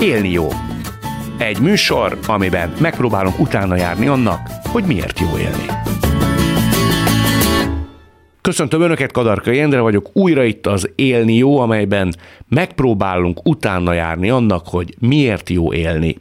Élni 0.00 0.30
jó. 0.30 0.48
Egy 1.38 1.60
műsor, 1.60 2.18
amiben 2.26 2.72
megpróbálunk 2.80 3.38
utána 3.38 3.76
járni 3.76 4.06
annak, 4.06 4.40
hogy 4.64 4.84
miért 4.84 5.20
jó 5.20 5.38
élni. 5.38 5.64
Köszöntöm 8.40 8.82
Önöket, 8.82 9.12
Kadarka 9.12 9.50
Jendre 9.50 9.80
vagyok, 9.80 10.10
újra 10.12 10.44
itt 10.44 10.66
az 10.66 10.90
Élni 10.94 11.34
jó, 11.34 11.58
amelyben 11.58 12.14
megpróbálunk 12.48 13.46
utána 13.46 13.92
járni 13.92 14.30
annak, 14.30 14.66
hogy 14.68 14.94
miért 14.98 15.50
jó 15.50 15.72
élni. 15.72 16.18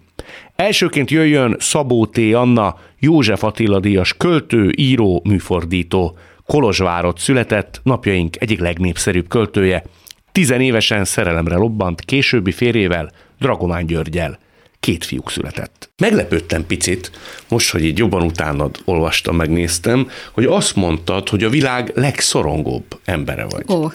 Elsőként 0.55 1.11
jöjjön 1.11 1.55
Szabó 1.59 2.05
T. 2.05 2.17
Anna, 2.33 2.75
József 2.99 3.43
Attila 3.43 3.79
díjas 3.79 4.13
költő, 4.17 4.71
író, 4.75 5.21
műfordító. 5.23 6.17
Kolozsvárot 6.45 7.19
született, 7.19 7.79
napjaink 7.83 8.41
egyik 8.41 8.59
legnépszerűbb 8.59 9.27
költője. 9.27 9.83
Tizenévesen 10.31 11.05
szerelemre 11.05 11.55
lobbant, 11.55 12.01
későbbi 12.01 12.51
férjével, 12.51 13.11
Dragomán 13.39 13.85
Györgyel 13.85 14.39
két 14.79 15.05
fiúk 15.05 15.31
született. 15.31 15.89
Meglepődtem 15.97 16.65
picit, 16.65 17.11
most, 17.47 17.71
hogy 17.71 17.83
így 17.83 17.97
jobban 17.97 18.21
utánad 18.21 18.77
olvastam, 18.85 19.35
megnéztem, 19.35 20.09
hogy 20.31 20.45
azt 20.45 20.75
mondtad, 20.75 21.29
hogy 21.29 21.43
a 21.43 21.49
világ 21.49 21.91
legszorongóbb 21.95 22.99
embere 23.05 23.45
vagy. 23.45 23.71
Ó, 23.71 23.87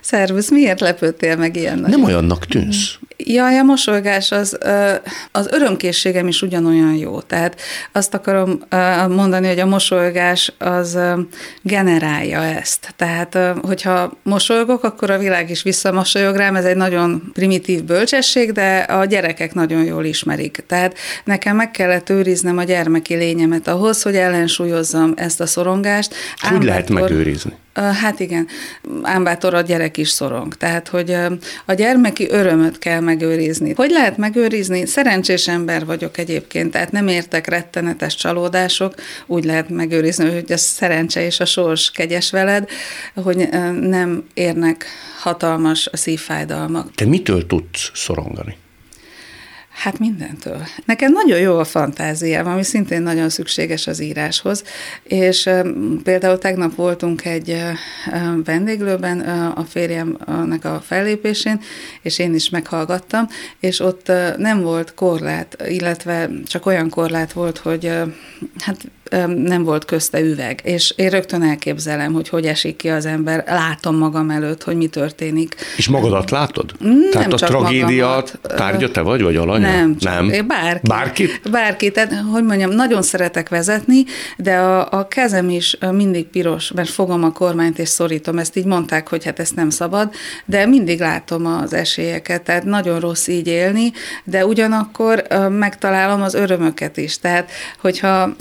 Szervusz, 0.00 0.50
miért 0.50 0.80
lepődtél 0.80 1.36
meg 1.36 1.56
ilyen 1.56 1.78
Nem 1.78 2.04
olyannak 2.04 2.46
tűnsz. 2.46 2.98
Jaj, 3.32 3.58
a 3.58 3.62
mosolygás 3.62 4.32
az, 4.32 4.58
az 5.32 5.48
örömkészségem 5.50 6.28
is 6.28 6.42
ugyanolyan 6.42 6.94
jó. 6.94 7.20
Tehát 7.20 7.60
azt 7.92 8.14
akarom 8.14 8.58
mondani, 9.08 9.46
hogy 9.46 9.58
a 9.58 9.66
mosolygás 9.66 10.52
az 10.58 10.98
generálja 11.62 12.42
ezt. 12.42 12.94
Tehát, 12.96 13.38
hogyha 13.62 14.12
mosolygok, 14.22 14.84
akkor 14.84 15.10
a 15.10 15.18
világ 15.18 15.50
is 15.50 15.62
visszamosolyog 15.62 16.36
rám. 16.36 16.56
Ez 16.56 16.64
egy 16.64 16.76
nagyon 16.76 17.30
primitív 17.32 17.84
bölcsesség, 17.84 18.52
de 18.52 18.78
a 18.78 19.04
gyerekek 19.04 19.54
nagyon 19.54 19.84
jól 19.84 20.04
ismerik. 20.04 20.64
Tehát 20.66 20.96
nekem 21.24 21.56
meg 21.56 21.70
kellett 21.70 22.10
őriznem 22.10 22.58
a 22.58 22.64
gyermeki 22.64 23.14
lényemet 23.14 23.68
ahhoz, 23.68 24.02
hogy 24.02 24.16
ellensúlyozzam 24.16 25.12
ezt 25.16 25.40
a 25.40 25.46
szorongást. 25.46 26.14
Hogy 26.36 26.64
lehet 26.64 26.88
megőrizni? 26.88 27.52
Hát 27.74 28.20
igen, 28.20 28.46
ámbátor 29.02 29.54
a 29.54 29.60
gyerek 29.60 29.96
is 29.96 30.08
szorong. 30.08 30.54
Tehát, 30.54 30.88
hogy 30.88 31.16
a 31.64 31.72
gyermeki 31.74 32.28
örömöt 32.30 32.78
kell 32.78 33.00
megőrizni. 33.00 33.72
Hogy 33.76 33.90
lehet 33.90 34.16
megőrizni? 34.16 34.86
Szerencsés 34.86 35.48
ember 35.48 35.84
vagyok 35.84 36.18
egyébként, 36.18 36.70
tehát 36.70 36.92
nem 36.92 37.08
értek 37.08 37.46
rettenetes 37.46 38.14
csalódások, 38.14 38.94
úgy 39.26 39.44
lehet 39.44 39.68
megőrizni, 39.68 40.32
hogy 40.32 40.52
a 40.52 40.56
szerencse 40.56 41.24
és 41.24 41.40
a 41.40 41.44
sors 41.44 41.90
kegyes 41.90 42.30
veled, 42.30 42.68
hogy 43.14 43.48
nem 43.80 44.24
érnek 44.34 44.86
hatalmas 45.20 45.88
szívfájdalmak. 45.92 46.94
Te 46.94 47.04
mitől 47.04 47.46
tudsz 47.46 47.90
szorongani? 47.94 48.56
Hát 49.70 49.98
mindentől. 49.98 50.62
Nekem 50.84 51.12
nagyon 51.12 51.38
jó 51.38 51.58
a 51.58 51.64
fantáziám, 51.64 52.46
ami 52.46 52.62
szintén 52.62 53.02
nagyon 53.02 53.28
szükséges 53.28 53.86
az 53.86 54.00
íráshoz, 54.00 54.64
és 55.02 55.50
például 56.02 56.38
tegnap 56.38 56.74
voltunk 56.74 57.24
egy 57.24 57.62
vendéglőben 58.44 59.20
a 59.50 59.64
férjemnek 59.64 60.64
a 60.64 60.82
fellépésén, 60.86 61.60
és 62.02 62.18
én 62.18 62.34
is 62.34 62.50
meghallgattam, 62.50 63.28
és 63.60 63.80
ott 63.80 64.12
nem 64.36 64.60
volt 64.60 64.94
korlát, 64.94 65.62
illetve 65.68 66.30
csak 66.46 66.66
olyan 66.66 66.88
korlát 66.90 67.32
volt, 67.32 67.58
hogy 67.58 67.92
hát 68.58 68.90
nem 69.36 69.64
volt 69.64 69.84
közte 69.84 70.20
üveg, 70.20 70.60
és 70.64 70.92
én 70.96 71.08
rögtön 71.08 71.42
elképzelem, 71.42 72.12
hogy 72.12 72.28
hogy 72.28 72.46
esik 72.46 72.76
ki 72.76 72.88
az 72.88 73.06
ember, 73.06 73.44
látom 73.46 73.96
magam 73.96 74.30
előtt, 74.30 74.62
hogy 74.62 74.76
mi 74.76 74.86
történik. 74.86 75.54
És 75.76 75.88
magadat 75.88 76.30
látod? 76.30 76.72
Nem 76.78 77.10
Tehát 77.10 77.32
a 77.32 77.36
tragédia 77.36 78.06
magamat. 78.06 78.38
tárgya 78.42 78.90
te 78.90 79.00
vagy, 79.00 79.22
vagy 79.22 79.36
alanya? 79.36 79.70
Nem, 79.70 79.96
csak 79.98 80.12
nem. 80.12 80.46
Bárki. 80.46 80.86
Bárkit? 80.86 81.50
Bárkit. 81.50 81.92
Tehát, 81.92 82.14
hogy 82.32 82.44
mondjam, 82.44 82.70
nagyon 82.70 83.02
szeretek 83.02 83.48
vezetni, 83.48 84.04
de 84.36 84.56
a, 84.56 84.98
a 84.98 85.08
kezem 85.08 85.48
is 85.48 85.76
mindig 85.90 86.26
piros, 86.26 86.72
mert 86.72 86.88
fogom 86.88 87.24
a 87.24 87.32
kormányt 87.32 87.78
és 87.78 87.88
szorítom. 87.88 88.38
Ezt 88.38 88.56
így 88.56 88.64
mondták, 88.64 89.08
hogy 89.08 89.24
hát 89.24 89.38
ezt 89.38 89.54
nem 89.54 89.70
szabad, 89.70 90.10
de 90.44 90.66
mindig 90.66 91.00
látom 91.00 91.46
az 91.46 91.72
esélyeket, 91.72 92.42
tehát 92.42 92.64
nagyon 92.64 93.00
rossz 93.00 93.26
így 93.26 93.46
élni, 93.46 93.92
de 94.24 94.46
ugyanakkor 94.46 95.22
megtalálom 95.48 96.22
az 96.22 96.34
örömöket 96.34 96.96
is. 96.96 97.18
Tehát, 97.18 97.50
hogyha 97.80 98.34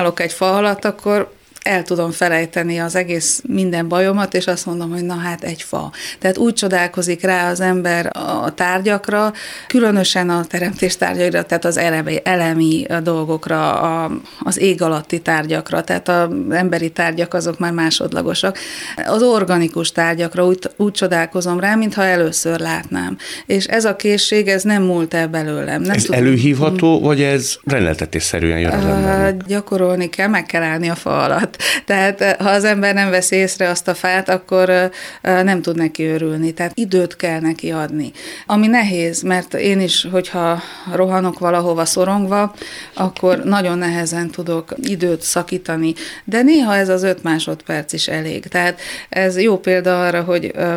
megállok 0.00 0.20
egy 0.20 0.32
fa 0.32 0.56
alatt, 0.56 0.84
akkor 0.84 1.32
el 1.62 1.82
tudom 1.82 2.10
felejteni 2.10 2.78
az 2.78 2.94
egész 2.94 3.42
minden 3.46 3.88
bajomat, 3.88 4.34
és 4.34 4.46
azt 4.46 4.66
mondom, 4.66 4.90
hogy 4.90 5.04
na 5.04 5.14
hát 5.14 5.44
egy 5.44 5.62
fa. 5.62 5.92
Tehát 6.18 6.38
úgy 6.38 6.54
csodálkozik 6.54 7.22
rá 7.22 7.50
az 7.50 7.60
ember 7.60 8.10
a 8.12 8.54
tárgyakra, 8.54 9.32
különösen 9.66 10.30
a 10.30 10.44
teremtés 10.44 10.96
tárgyaira, 10.96 11.42
tehát 11.42 11.64
az 11.64 11.76
elemi, 11.76 12.20
elemi 12.24 12.86
dolgokra, 13.02 13.80
a, 13.80 14.10
az 14.38 14.60
ég 14.60 14.82
alatti 14.82 15.20
tárgyakra, 15.20 15.82
tehát 15.82 16.08
az 16.08 16.28
emberi 16.50 16.90
tárgyak 16.90 17.34
azok 17.34 17.58
már 17.58 17.72
másodlagosak. 17.72 18.58
Az 19.06 19.22
organikus 19.22 19.92
tárgyakra 19.92 20.46
úgy, 20.46 20.58
úgy 20.76 20.92
csodálkozom 20.92 21.60
rá, 21.60 21.74
mintha 21.74 22.04
először 22.04 22.60
látnám. 22.60 23.16
És 23.46 23.64
ez 23.64 23.84
a 23.84 23.96
készség, 23.96 24.48
ez 24.48 24.62
nem 24.62 24.82
múlt 24.82 25.14
el 25.14 25.28
belőlem. 25.28 25.82
Nem 25.82 25.96
ez 25.96 26.02
tudom. 26.02 26.20
előhívható, 26.20 27.00
vagy 27.00 27.22
ez 27.22 27.56
rendeltetésszerűen 27.64 28.58
jön 28.58 28.72
az 28.72 28.84
embernek? 28.84 29.46
Gyakorolni 29.46 30.08
kell, 30.08 30.28
meg 30.28 30.46
kell 30.46 30.62
állni 30.62 30.88
a 30.88 30.94
fa 30.94 31.22
alatt 31.22 31.49
fát. 31.50 31.84
Tehát 31.84 32.20
eh, 32.20 32.34
ha 32.38 32.50
az 32.50 32.64
ember 32.64 32.94
nem 32.94 33.10
veszi 33.10 33.36
észre 33.36 33.68
azt 33.68 33.88
a 33.88 33.94
fát, 33.94 34.28
akkor 34.28 34.70
eh, 34.70 34.90
eh, 35.20 35.42
nem 35.42 35.62
tud 35.62 35.76
neki 35.76 36.06
örülni. 36.06 36.52
Tehát 36.52 36.72
időt 36.74 37.16
kell 37.16 37.40
neki 37.40 37.70
adni. 37.70 38.12
Ami 38.46 38.66
nehéz, 38.66 39.22
mert 39.22 39.54
én 39.54 39.80
is, 39.80 40.06
hogyha 40.10 40.62
rohanok 40.92 41.38
valahova 41.38 41.84
szorongva, 41.84 42.54
akkor 42.94 43.44
nagyon 43.44 43.78
nehezen 43.78 44.30
tudok 44.30 44.74
időt 44.82 45.22
szakítani. 45.22 45.94
De 46.24 46.42
néha 46.42 46.76
ez 46.76 46.88
az 46.88 47.02
öt 47.02 47.22
másodperc 47.22 47.92
is 47.92 48.08
elég. 48.08 48.46
Tehát 48.46 48.80
ez 49.08 49.40
jó 49.40 49.58
példa 49.58 50.06
arra, 50.06 50.22
hogy 50.22 50.52
uh, 50.56 50.74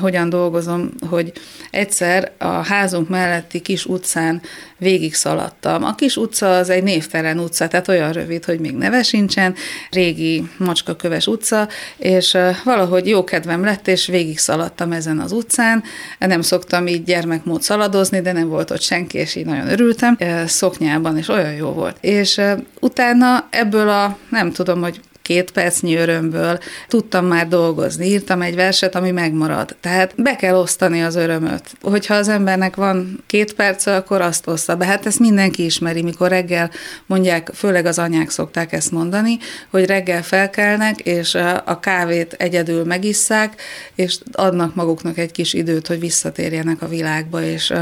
hogyan 0.00 0.28
dolgozom, 0.28 0.90
hogy 1.08 1.32
egyszer 1.70 2.32
a 2.38 2.46
házunk 2.46 3.08
melletti 3.08 3.60
kis 3.60 3.86
utcán 3.86 4.42
végig 4.82 5.14
szaladtam. 5.14 5.84
A 5.84 5.94
kis 5.94 6.16
utca 6.16 6.56
az 6.56 6.70
egy 6.70 6.82
névtelen 6.82 7.38
utca, 7.38 7.68
tehát 7.68 7.88
olyan 7.88 8.12
rövid, 8.12 8.44
hogy 8.44 8.60
még 8.60 8.74
neve 8.74 9.02
sincsen, 9.02 9.54
régi 9.90 10.48
macskaköves 10.56 11.26
utca, 11.26 11.68
és 11.96 12.36
valahogy 12.64 13.06
jó 13.06 13.24
kedvem 13.24 13.64
lett, 13.64 13.88
és 13.88 14.06
végig 14.06 14.38
szaladtam 14.38 14.92
ezen 14.92 15.18
az 15.18 15.32
utcán. 15.32 15.82
Nem 16.18 16.42
szoktam 16.42 16.86
így 16.86 17.04
gyermekmód 17.04 17.62
szaladozni, 17.62 18.20
de 18.20 18.32
nem 18.32 18.48
volt 18.48 18.70
ott 18.70 18.80
senki, 18.80 19.18
és 19.18 19.34
így 19.34 19.46
nagyon 19.46 19.68
örültem. 19.68 20.18
Szoknyában, 20.46 21.18
és 21.18 21.28
olyan 21.28 21.52
jó 21.52 21.68
volt. 21.68 21.96
És 22.00 22.40
utána 22.80 23.46
ebből 23.50 23.88
a, 23.88 24.18
nem 24.28 24.52
tudom, 24.52 24.80
hogy 24.80 25.00
két 25.22 25.50
percnyi 25.50 25.96
örömből 25.96 26.58
tudtam 26.88 27.26
már 27.26 27.48
dolgozni, 27.48 28.06
írtam 28.06 28.42
egy 28.42 28.54
verset, 28.54 28.94
ami 28.94 29.10
megmarad. 29.10 29.76
Tehát 29.80 30.12
be 30.16 30.36
kell 30.36 30.54
osztani 30.54 31.02
az 31.02 31.14
örömöt. 31.14 31.62
Hogyha 31.82 32.14
az 32.14 32.28
embernek 32.28 32.76
van 32.76 33.24
két 33.26 33.54
perc, 33.54 33.86
akkor 33.86 34.20
azt 34.20 34.46
oszta 34.46 34.76
be. 34.76 34.84
Hát 34.84 35.06
ezt 35.06 35.18
mindenki 35.18 35.64
ismeri, 35.64 36.02
mikor 36.02 36.28
reggel 36.28 36.70
mondják, 37.06 37.50
főleg 37.54 37.86
az 37.86 37.98
anyák 37.98 38.30
szokták 38.30 38.72
ezt 38.72 38.90
mondani, 38.90 39.38
hogy 39.70 39.86
reggel 39.86 40.22
felkelnek, 40.22 41.00
és 41.00 41.34
a 41.64 41.80
kávét 41.80 42.32
egyedül 42.32 42.84
megisszák, 42.84 43.60
és 43.94 44.18
adnak 44.32 44.74
maguknak 44.74 45.18
egy 45.18 45.32
kis 45.32 45.52
időt, 45.52 45.86
hogy 45.86 46.00
visszatérjenek 46.00 46.82
a 46.82 46.88
világba, 46.88 47.42
és 47.42 47.72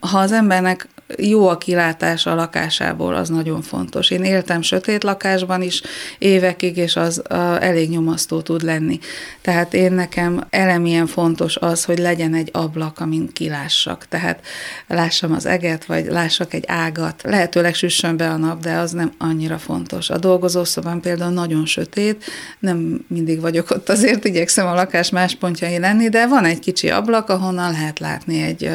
ha 0.00 0.18
az 0.18 0.32
embernek 0.32 0.88
jó 1.16 1.48
a 1.48 1.58
kilátás 1.58 2.26
a 2.26 2.34
lakásából, 2.34 3.14
az 3.14 3.28
nagyon 3.28 3.62
fontos. 3.62 4.10
Én 4.10 4.24
éltem 4.24 4.62
sötét 4.62 5.02
lakásban 5.02 5.62
is 5.62 5.82
évekig, 6.18 6.76
és 6.76 6.96
az 6.96 7.22
a, 7.28 7.34
elég 7.60 7.90
nyomasztó 7.90 8.40
tud 8.40 8.62
lenni. 8.62 8.98
Tehát 9.40 9.74
én 9.74 9.92
nekem 9.92 10.46
elemilyen 10.50 11.06
fontos 11.06 11.56
az, 11.56 11.84
hogy 11.84 11.98
legyen 11.98 12.34
egy 12.34 12.48
ablak, 12.52 13.00
amin 13.00 13.32
kilássak. 13.32 14.06
Tehát 14.08 14.40
lássam 14.86 15.32
az 15.32 15.46
eget, 15.46 15.84
vagy 15.84 16.06
lássak 16.06 16.54
egy 16.54 16.64
ágat. 16.66 17.22
Lehetőleg 17.22 17.74
süssön 17.74 18.16
be 18.16 18.28
a 18.28 18.36
nap, 18.36 18.60
de 18.60 18.76
az 18.76 18.92
nem 18.92 19.12
annyira 19.18 19.58
fontos. 19.58 20.10
A 20.10 20.18
dolgozószobán 20.18 21.00
például 21.00 21.32
nagyon 21.32 21.66
sötét, 21.66 22.24
nem 22.58 23.04
mindig 23.08 23.40
vagyok 23.40 23.70
ott, 23.70 23.88
azért 23.88 24.24
igyekszem 24.24 24.66
a 24.66 24.74
lakás 24.74 25.10
más 25.10 25.34
pontjai 25.34 25.78
lenni, 25.78 26.08
de 26.08 26.26
van 26.26 26.44
egy 26.44 26.58
kicsi 26.58 26.90
ablak, 26.90 27.28
ahonnan 27.28 27.70
lehet 27.70 27.98
látni 27.98 28.42
egy 28.42 28.70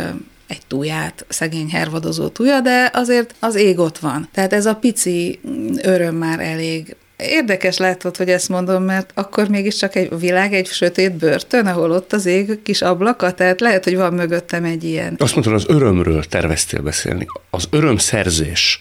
egy 0.47 0.61
túját, 0.67 1.25
szegény 1.29 1.69
hervadozó 1.69 2.27
túja, 2.27 2.59
de 2.59 2.89
azért 2.93 3.35
az 3.39 3.55
ég 3.55 3.79
ott 3.79 3.97
van. 3.97 4.29
Tehát 4.31 4.53
ez 4.53 4.65
a 4.65 4.75
pici 4.75 5.39
öröm 5.81 6.15
már 6.15 6.39
elég 6.39 6.95
Érdekes 7.17 7.77
látod, 7.77 8.17
hogy 8.17 8.29
ezt 8.29 8.49
mondom, 8.49 8.83
mert 8.83 9.11
akkor 9.13 9.47
mégiscsak 9.47 9.95
egy 9.95 10.19
világ, 10.19 10.53
egy 10.53 10.67
sötét 10.67 11.11
börtön, 11.13 11.65
ahol 11.65 11.91
ott 11.91 12.13
az 12.13 12.25
ég 12.25 12.61
kis 12.63 12.81
ablaka, 12.81 13.33
tehát 13.33 13.61
lehet, 13.61 13.83
hogy 13.83 13.95
van 13.95 14.13
mögöttem 14.13 14.63
egy 14.63 14.83
ilyen. 14.83 15.15
Azt 15.17 15.33
mondtad, 15.33 15.55
az 15.55 15.65
örömről 15.67 16.23
terveztél 16.23 16.81
beszélni. 16.81 17.25
Az 17.49 17.67
örömszerzés, 17.69 18.79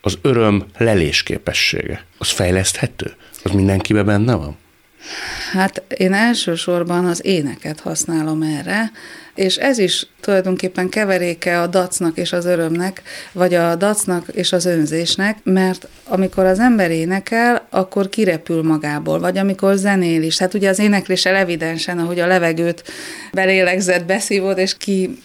az 0.00 0.18
öröm 0.22 0.64
lelés 0.78 1.22
képessége, 1.22 2.04
az 2.18 2.30
fejleszthető? 2.30 3.12
Az 3.42 3.50
mindenkiben 3.50 4.06
benne 4.06 4.34
van? 4.34 4.56
Hát 5.52 5.82
én 5.96 6.12
elsősorban 6.12 7.04
az 7.04 7.24
éneket 7.24 7.80
használom 7.80 8.42
erre, 8.42 8.90
És 9.34 9.56
ez 9.56 9.78
is 9.78 10.06
tulajdonképpen 10.24 10.88
keveréke 10.88 11.60
a 11.60 11.66
dacnak 11.66 12.16
és 12.18 12.32
az 12.32 12.44
örömnek, 12.44 13.02
vagy 13.32 13.54
a 13.54 13.74
dacnak 13.74 14.26
és 14.32 14.52
az 14.52 14.64
önzésnek, 14.64 15.38
mert 15.42 15.88
amikor 16.04 16.44
az 16.44 16.58
ember 16.58 16.90
énekel, 16.90 17.66
akkor 17.70 18.08
kirepül 18.08 18.62
magából, 18.62 19.18
vagy 19.18 19.38
amikor 19.38 19.76
zenél 19.76 20.22
is. 20.22 20.38
Hát 20.38 20.54
ugye 20.54 20.68
az 20.68 20.78
énekléssel 20.78 21.34
evidensen, 21.34 21.98
ahogy 21.98 22.20
a 22.20 22.26
levegőt 22.26 22.84
belélegzett, 23.32 24.04
beszívod, 24.04 24.58
és 24.58 24.76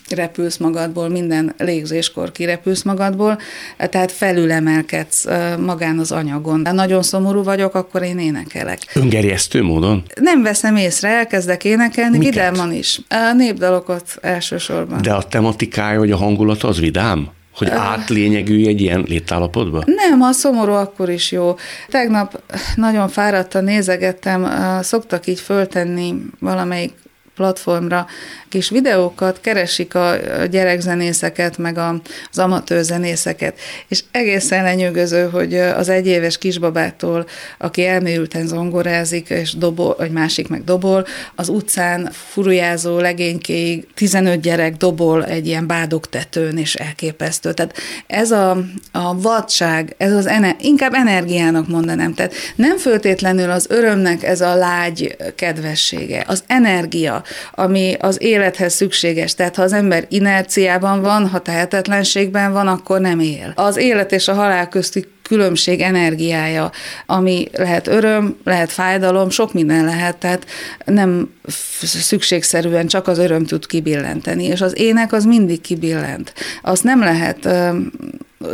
kirepülsz 0.08 0.58
magadból, 0.58 1.10
minden 1.10 1.54
légzéskor 1.58 2.32
kirepülsz 2.32 2.84
magadból, 2.84 3.40
tehát 3.78 4.12
felülemelkedsz 4.12 5.26
magán 5.60 6.00
az 6.00 6.12
anyagon. 6.12 6.66
Ha 6.66 6.72
nagyon 6.72 7.04
szomorú 7.04 7.44
vagyok, 7.44 7.76
akkor 7.76 8.04
én 8.04 8.20
énekelek. 8.20 8.80
Öngerjesztő 8.94 9.64
módon? 9.64 10.04
Nem 10.22 10.44
veszem 10.44 10.76
észre, 10.76 11.10
elkezdek 11.10 11.64
énekelni, 11.64 12.18
Miket? 12.18 12.34
vidáman 12.34 12.74
is. 12.74 13.00
A 13.10 13.34
népdalokat 13.36 14.18
elsősorban. 14.22 14.89
De 15.02 15.14
a 15.14 15.24
tematikája, 15.24 16.00
vagy 16.00 16.12
a 16.12 16.18
hangulat 16.18 16.64
az 16.64 16.80
vidám? 16.80 17.30
Hogy 17.56 17.70
átlényegülj 17.70 18.68
egy 18.68 18.82
ilyen 18.82 19.04
létállapotba? 19.08 19.84
Nem, 19.86 20.22
a 20.22 20.32
szomorú 20.32 20.72
akkor 20.72 21.10
is 21.10 21.32
jó. 21.32 21.56
Tegnap 21.88 22.42
nagyon 22.76 23.10
fáradtan 23.10 23.64
nézegettem, 23.64 24.48
szoktak 24.82 25.28
így 25.28 25.40
föltenni 25.40 26.16
valamelyik 26.40 26.94
platformra 27.40 28.08
kis 28.50 28.70
videókat, 28.70 29.42
keresik 29.42 29.96
a 29.96 30.16
gyerekzenészeket, 30.52 31.58
meg 31.58 31.78
az 31.78 32.40
amatőr 32.40 32.84
zenészeket, 32.84 33.60
és 33.88 34.04
egészen 34.12 34.64
lenyűgöző, 34.64 35.30
hogy 35.30 35.56
az 35.56 35.90
egyéves 35.90 36.38
kisbabától, 36.38 37.26
aki 37.58 37.86
elmélyülten 37.86 38.48
zongorázik, 38.48 39.30
és 39.30 39.54
dobol, 39.54 39.96
vagy 39.98 40.12
másik 40.12 40.48
meg 40.48 40.64
dobol, 40.64 41.06
az 41.36 41.50
utcán 41.50 42.10
furujázó 42.12 43.00
legénykéig 43.00 43.88
15 43.94 44.40
gyerek 44.42 44.78
dobol 44.78 45.26
egy 45.26 45.48
ilyen 45.48 45.68
bádogtetőn, 45.68 46.58
és 46.58 46.76
elképesztő. 46.76 47.54
Tehát 47.54 47.76
ez 48.08 48.32
a, 48.32 48.58
a 48.92 49.22
vadság, 49.22 49.96
ez 49.98 50.14
az 50.14 50.26
ener, 50.26 50.56
inkább 50.62 50.94
energiának 50.94 51.68
mondanám, 51.68 52.14
tehát 52.14 52.34
nem 52.56 52.78
föltétlenül 52.78 53.52
az 53.52 53.66
örömnek 53.70 54.24
ez 54.24 54.42
a 54.42 54.56
lágy 54.56 55.18
kedvessége, 55.36 56.24
az 56.28 56.44
energia, 56.48 57.24
ami 57.52 57.96
az 58.00 58.22
élethez 58.22 58.74
szükséges. 58.74 59.36
Tehát 59.36 59.56
ha 59.56 59.62
az 59.62 59.74
ember 59.74 60.06
inerciában 60.10 61.02
van, 61.02 61.28
ha 61.28 61.40
tehetetlenségben 61.40 62.52
van, 62.52 62.68
akkor 62.68 63.00
nem 63.00 63.20
él. 63.20 63.52
Az 63.56 63.78
élet 63.78 64.12
és 64.12 64.28
a 64.28 64.34
halál 64.34 64.70
közti 64.70 65.08
különbség 65.30 65.82
energiája, 65.82 66.72
ami 67.06 67.48
lehet 67.54 67.88
öröm, 67.88 68.38
lehet 68.44 68.72
fájdalom, 68.72 69.30
sok 69.30 69.54
minden 69.54 69.86
lehet, 69.86 70.18
tehát 70.18 70.46
nem 70.86 71.34
szükségszerűen 71.82 72.88
csak 72.88 73.08
az 73.08 73.18
öröm 73.18 73.46
tud 73.46 73.66
kibillenteni, 73.66 74.44
és 74.44 74.62
az 74.62 74.80
ének 74.80 75.14
az 75.14 75.26
mindig 75.26 75.62
kibillent. 75.62 76.34
Azt 76.62 76.84
nem 76.84 77.00
lehet 77.00 77.50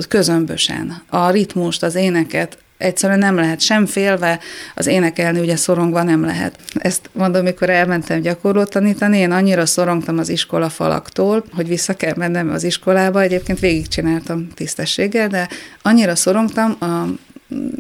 közömbösen. 0.08 1.02
A 1.10 1.30
ritmust, 1.30 1.84
az 1.84 1.96
éneket 1.96 2.58
egyszerűen 2.78 3.20
nem 3.20 3.36
lehet 3.36 3.60
sem 3.60 3.86
félve, 3.86 4.40
az 4.76 4.88
énekelni 4.88 5.40
ugye 5.40 5.56
szorongva 5.56 6.04
nem 6.04 6.26
lehet. 6.26 6.60
Ezt 6.74 7.10
mondom, 7.12 7.44
mikor 7.44 7.70
elmentem 7.70 8.22
gyakorlót 8.22 8.70
tanítani, 8.70 9.18
én 9.18 9.32
annyira 9.32 9.66
szorongtam 9.66 10.18
az 10.18 10.30
iskola 10.30 10.70
falaktól, 10.70 11.46
hogy 11.52 11.68
vissza 11.68 11.94
kell 11.94 12.14
mennem 12.18 12.50
az 12.50 12.64
iskolába, 12.64 13.22
egyébként 13.22 13.60
végigcsináltam 13.60 14.48
tisztességgel, 14.54 15.28
de 15.28 15.50
annyira 15.82 16.16
szorongtam, 16.16 16.76
a 16.80 17.04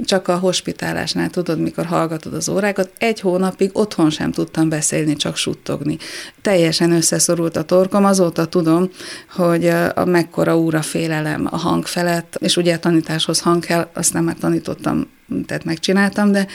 csak 0.06 0.28
a 0.28 0.38
hospitálásnál 0.38 1.30
tudod, 1.30 1.60
mikor 1.60 1.86
hallgatod 1.86 2.34
az 2.34 2.50
órákat, 2.50 2.92
egy 2.98 3.20
hónapig 3.20 3.70
otthon 3.74 4.10
sem 4.10 4.32
tudtam 4.32 4.70
beszélni, 4.70 5.16
csak 5.16 5.36
suttogni. 5.36 5.98
Teljesen 6.42 6.92
összeszorult 6.92 7.58
a 7.58 7.64
torkom, 7.64 8.06
azóta 8.06 8.46
tudom, 8.46 8.90
hogy 9.36 9.68
a 9.96 10.06
mekkora 10.06 10.58
úra 10.58 10.82
félelem 10.82 11.48
a 11.52 11.58
hang 11.58 11.86
felett, 11.86 12.38
és 12.40 12.58
ugye 12.58 12.74
a 12.74 12.80
tanításhoz 12.80 13.40
hang 13.40 13.66
kell, 13.66 13.90
azt 13.94 14.14
nem 14.14 14.24
már 14.24 14.36
tanítottam 14.40 15.08
tehát 15.46 15.64
megcsináltam, 15.64 16.32
de 16.32 16.48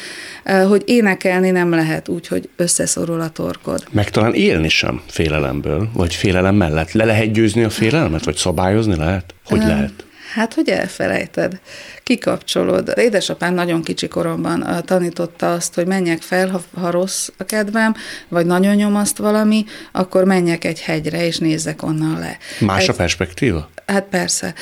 hogy 0.66 0.82
énekelni 0.86 1.50
nem 1.50 1.70
lehet 1.70 2.08
úgy, 2.08 2.26
hogy 2.26 2.48
összeszorul 2.56 3.20
a 3.20 3.28
torkod. 3.28 3.84
Meg 3.90 4.10
talán 4.10 4.34
élni 4.34 4.68
sem 4.68 5.00
félelemből, 5.06 5.88
vagy 5.92 6.14
félelem 6.14 6.54
mellett. 6.54 6.92
Le 6.92 7.04
lehet 7.04 7.32
győzni 7.32 7.62
a 7.62 7.70
félelmet, 7.70 8.24
vagy 8.24 8.36
szabályozni 8.36 8.96
lehet? 8.96 9.34
Hogy 9.44 9.58
lehet? 9.58 10.04
Hát, 10.34 10.54
hogy 10.54 10.68
elfelejted, 10.68 11.60
kikapcsolod. 12.02 12.92
Édesapám 12.96 13.54
nagyon 13.54 13.82
kicsi 13.82 14.08
koromban 14.08 14.82
tanította 14.84 15.52
azt, 15.52 15.74
hogy 15.74 15.86
menjek 15.86 16.22
fel, 16.22 16.48
ha, 16.48 16.62
ha 16.80 16.90
rossz 16.90 17.28
a 17.36 17.44
kedvem, 17.44 17.94
vagy 18.28 18.46
nagyon 18.46 18.74
nyomaszt 18.74 19.16
valami, 19.16 19.64
akkor 19.92 20.24
menjek 20.24 20.64
egy 20.64 20.80
hegyre, 20.80 21.26
és 21.26 21.38
nézzek 21.38 21.82
onnan 21.82 22.18
le. 22.18 22.38
Más 22.60 22.88
a 22.88 22.92
perspektíva? 22.92 23.70
Hát 23.90 24.06
persze. 24.10 24.54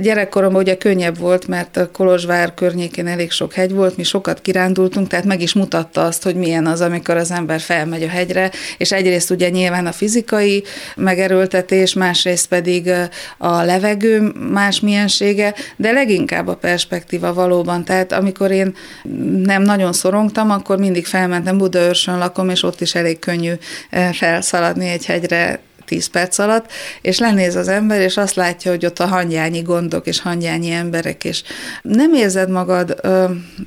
Gyerekkoromban 0.00 0.62
ugye 0.62 0.76
könnyebb 0.76 1.18
volt, 1.18 1.46
mert 1.46 1.76
a 1.76 1.90
Kolozsvár 1.90 2.54
környékén 2.54 3.06
elég 3.06 3.30
sok 3.30 3.52
hegy 3.52 3.72
volt, 3.72 3.96
mi 3.96 4.02
sokat 4.02 4.40
kirándultunk, 4.40 5.08
tehát 5.08 5.24
meg 5.24 5.40
is 5.40 5.52
mutatta 5.52 6.04
azt, 6.04 6.22
hogy 6.22 6.34
milyen 6.34 6.66
az, 6.66 6.80
amikor 6.80 7.16
az 7.16 7.30
ember 7.30 7.60
felmegy 7.60 8.02
a 8.02 8.08
hegyre, 8.08 8.50
és 8.78 8.92
egyrészt 8.92 9.30
ugye 9.30 9.48
nyilván 9.48 9.86
a 9.86 9.92
fizikai 9.92 10.64
megerőltetés, 10.96 11.92
másrészt 11.92 12.46
pedig 12.46 12.90
a 13.38 13.62
levegő 13.62 14.32
más 14.50 14.80
miensége, 14.80 15.54
de 15.76 15.92
leginkább 15.92 16.46
a 16.46 16.56
perspektíva 16.56 17.34
valóban. 17.34 17.84
Tehát 17.84 18.12
amikor 18.12 18.50
én 18.50 18.74
nem 19.42 19.62
nagyon 19.62 19.92
szorongtam, 19.92 20.50
akkor 20.50 20.78
mindig 20.78 21.06
felmentem, 21.06 21.58
Budaörsön 21.58 22.18
lakom, 22.18 22.48
és 22.48 22.62
ott 22.62 22.80
is 22.80 22.94
elég 22.94 23.18
könnyű 23.18 23.52
felszaladni 24.12 24.88
egy 24.88 25.06
hegyre 25.06 25.60
10 25.86 26.06
perc 26.06 26.38
alatt, 26.38 26.72
és 27.00 27.18
lenéz 27.18 27.56
az 27.56 27.68
ember, 27.68 28.00
és 28.00 28.16
azt 28.16 28.34
látja, 28.34 28.70
hogy 28.70 28.86
ott 28.86 28.98
a 28.98 29.06
hangyányi 29.06 29.60
gondok 29.60 30.06
és 30.06 30.20
hangyányi 30.20 30.70
emberek, 30.70 31.24
és 31.24 31.42
nem 31.82 32.14
érzed 32.14 32.50
magad, 32.50 32.94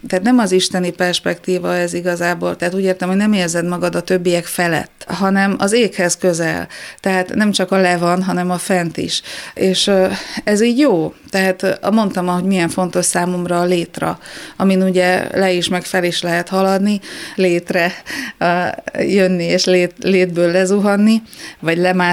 tehát 0.07 0.21
nem 0.21 0.37
az 0.37 0.51
isteni 0.51 0.91
perspektíva 0.91 1.75
ez 1.75 1.93
igazából, 1.93 2.55
tehát 2.55 2.73
úgy 2.73 2.83
értem, 2.83 3.07
hogy 3.07 3.17
nem 3.17 3.33
érzed 3.33 3.65
magad 3.65 3.95
a 3.95 4.01
többiek 4.01 4.45
felett, 4.45 5.05
hanem 5.07 5.55
az 5.57 5.73
éghez 5.73 6.17
közel. 6.17 6.67
Tehát 6.99 7.33
nem 7.33 7.51
csak 7.51 7.71
a 7.71 7.77
le 7.77 7.97
van, 7.97 8.23
hanem 8.23 8.51
a 8.51 8.57
fent 8.57 8.97
is. 8.97 9.21
És 9.53 9.91
ez 10.43 10.61
így 10.61 10.79
jó. 10.79 11.13
Tehát 11.29 11.79
mondtam, 11.91 12.27
hogy 12.27 12.43
milyen 12.43 12.69
fontos 12.69 13.05
számomra 13.05 13.59
a 13.59 13.65
létra, 13.65 14.19
amin 14.57 14.81
ugye 14.81 15.27
le 15.33 15.51
is, 15.51 15.67
meg 15.67 15.83
fel 15.83 16.03
is 16.03 16.21
lehet 16.21 16.49
haladni, 16.49 16.99
létre 17.35 17.93
jönni 18.99 19.43
és 19.43 19.65
lét, 19.65 19.93
létből 19.99 20.51
lezuhanni, 20.51 21.21
vagy 21.59 21.77
lemászni, 21.77 22.07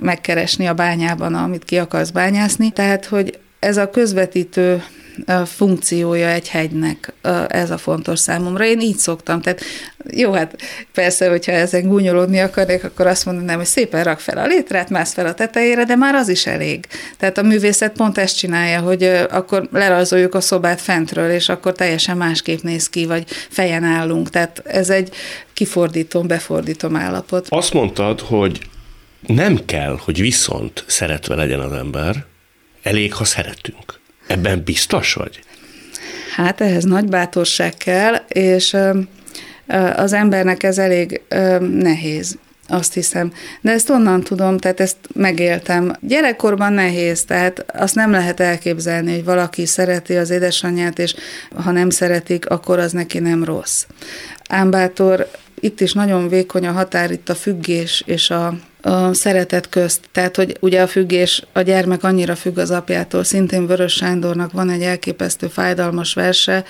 megkeresni 0.00 0.66
a 0.66 0.74
bányában, 0.74 1.34
amit 1.34 1.64
ki 1.64 1.78
akarsz 1.78 2.10
bányászni. 2.10 2.70
Tehát, 2.70 3.04
hogy 3.04 3.38
ez 3.58 3.76
a 3.76 3.90
közvetítő 3.90 4.82
funkciója 5.44 6.28
egy 6.28 6.48
hegynek, 6.48 7.12
ez 7.48 7.70
a 7.70 7.78
fontos 7.78 8.18
számomra. 8.18 8.64
Én 8.64 8.80
így 8.80 8.96
szoktam, 8.96 9.40
tehát 9.40 9.60
jó, 10.10 10.32
hát 10.32 10.56
persze, 10.94 11.28
hogyha 11.28 11.52
ezen 11.52 11.88
gúnyolódni 11.88 12.38
akarnék, 12.38 12.84
akkor 12.84 13.06
azt 13.06 13.24
mondanám, 13.24 13.56
hogy 13.56 13.66
szépen 13.66 14.04
rak 14.04 14.20
fel 14.20 14.38
a 14.38 14.46
létrát, 14.46 14.90
mász 14.90 15.12
fel 15.12 15.26
a 15.26 15.34
tetejére, 15.34 15.84
de 15.84 15.96
már 15.96 16.14
az 16.14 16.28
is 16.28 16.46
elég. 16.46 16.86
Tehát 17.18 17.38
a 17.38 17.42
művészet 17.42 17.92
pont 17.92 18.18
ezt 18.18 18.36
csinálja, 18.36 18.80
hogy 18.80 19.04
akkor 19.30 19.68
lerajzoljuk 19.72 20.34
a 20.34 20.40
szobát 20.40 20.80
fentről, 20.80 21.30
és 21.30 21.48
akkor 21.48 21.72
teljesen 21.72 22.16
másképp 22.16 22.62
néz 22.62 22.88
ki, 22.88 23.06
vagy 23.06 23.24
fejen 23.48 23.84
állunk. 23.84 24.30
Tehát 24.30 24.62
ez 24.64 24.90
egy 24.90 25.14
kifordítom, 25.52 26.26
befordítom 26.26 26.96
állapot. 26.96 27.46
Azt 27.48 27.72
mondtad, 27.72 28.20
hogy 28.20 28.60
nem 29.26 29.64
kell, 29.64 29.98
hogy 30.00 30.20
viszont 30.20 30.84
szeretve 30.86 31.34
legyen 31.34 31.60
az 31.60 31.72
ember, 31.72 32.24
elég, 32.82 33.14
ha 33.14 33.24
szeretünk. 33.24 34.00
Ebben 34.26 34.62
biztos 34.64 35.14
vagy? 35.14 35.40
Hát 36.34 36.60
ehhez 36.60 36.84
nagy 36.84 37.08
bátorság 37.08 37.74
kell, 37.76 38.14
és 38.28 38.76
az 39.96 40.12
embernek 40.12 40.62
ez 40.62 40.78
elég 40.78 41.20
nehéz 41.60 42.38
azt 42.68 42.94
hiszem. 42.94 43.32
De 43.60 43.70
ezt 43.70 43.90
onnan 43.90 44.22
tudom, 44.22 44.58
tehát 44.58 44.80
ezt 44.80 44.96
megéltem. 45.14 45.92
Gyerekkorban 46.00 46.72
nehéz, 46.72 47.24
tehát 47.24 47.64
azt 47.74 47.94
nem 47.94 48.10
lehet 48.10 48.40
elképzelni, 48.40 49.12
hogy 49.12 49.24
valaki 49.24 49.66
szereti 49.66 50.16
az 50.16 50.30
édesanyját, 50.30 50.98
és 50.98 51.14
ha 51.54 51.70
nem 51.70 51.90
szeretik, 51.90 52.48
akkor 52.48 52.78
az 52.78 52.92
neki 52.92 53.18
nem 53.18 53.44
rossz. 53.44 53.86
Ámbátor 54.48 55.30
itt 55.60 55.80
is 55.80 55.92
nagyon 55.92 56.28
vékony 56.28 56.66
a 56.66 56.72
határ, 56.72 57.10
itt 57.10 57.28
a 57.28 57.34
függés 57.34 58.02
és 58.06 58.30
a, 58.30 58.54
a 58.82 59.14
szeretet 59.14 59.68
közt. 59.68 60.00
Tehát, 60.12 60.36
hogy 60.36 60.56
ugye 60.60 60.82
a 60.82 60.86
függés, 60.86 61.42
a 61.52 61.60
gyermek 61.60 62.04
annyira 62.04 62.34
függ 62.34 62.58
az 62.58 62.70
apjától, 62.70 63.24
szintén 63.24 63.66
Vörös 63.66 63.92
Sándornak 63.92 64.52
van 64.52 64.70
egy 64.70 64.82
elképesztő 64.82 65.46
fájdalmas 65.46 66.14
verse, 66.14 66.64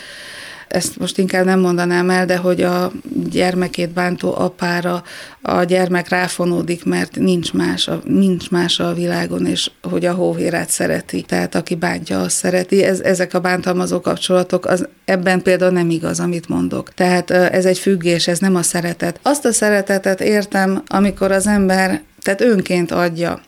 ezt 0.73 0.99
most 0.99 1.19
inkább 1.19 1.45
nem 1.45 1.61
mondanám 1.61 2.11
el, 2.11 2.27
de 2.27 2.37
hogy 2.37 2.63
a 2.63 2.93
gyermekét 3.31 3.91
bántó 3.91 4.35
apára 4.39 5.03
a 5.43 5.63
gyermek 5.63 6.09
ráfonódik, 6.09 6.85
mert 6.85 7.17
nincs 7.17 7.53
más, 7.53 7.89
a, 7.89 8.01
nincs 8.05 8.51
más 8.51 8.81
a 8.81 8.95
világon, 8.95 9.47
és 9.47 9.71
hogy 9.83 10.05
a 10.05 10.13
hóhérát 10.13 10.69
szereti. 10.69 11.23
Tehát 11.23 11.55
aki 11.55 11.75
bántja, 11.75 12.21
azt 12.21 12.37
szereti. 12.37 12.85
Ez, 12.85 13.01
ezek 13.01 13.35
a 13.35 13.41
bántalmazó 13.41 14.01
kapcsolatok, 14.01 14.67
az, 14.67 14.89
ebben 15.05 15.43
például 15.43 15.73
nem 15.73 15.91
igaz, 15.91 16.21
amit 16.21 16.49
mondok. 16.49 16.95
Tehát 16.95 17.31
ez 17.31 17.65
egy 17.65 17.79
függés, 17.79 18.29
ez 18.29 18.39
nem 18.39 18.55
a 18.55 18.63
szeretet. 18.63 19.19
Azt 19.23 19.45
a 19.45 19.53
szeretetet 19.53 20.21
értem, 20.21 20.83
amikor 20.87 21.33
az 21.33 21.47
ember 21.47 22.03
Tehát 22.23 22.41
önként 22.41 22.91
adja. 22.91 23.41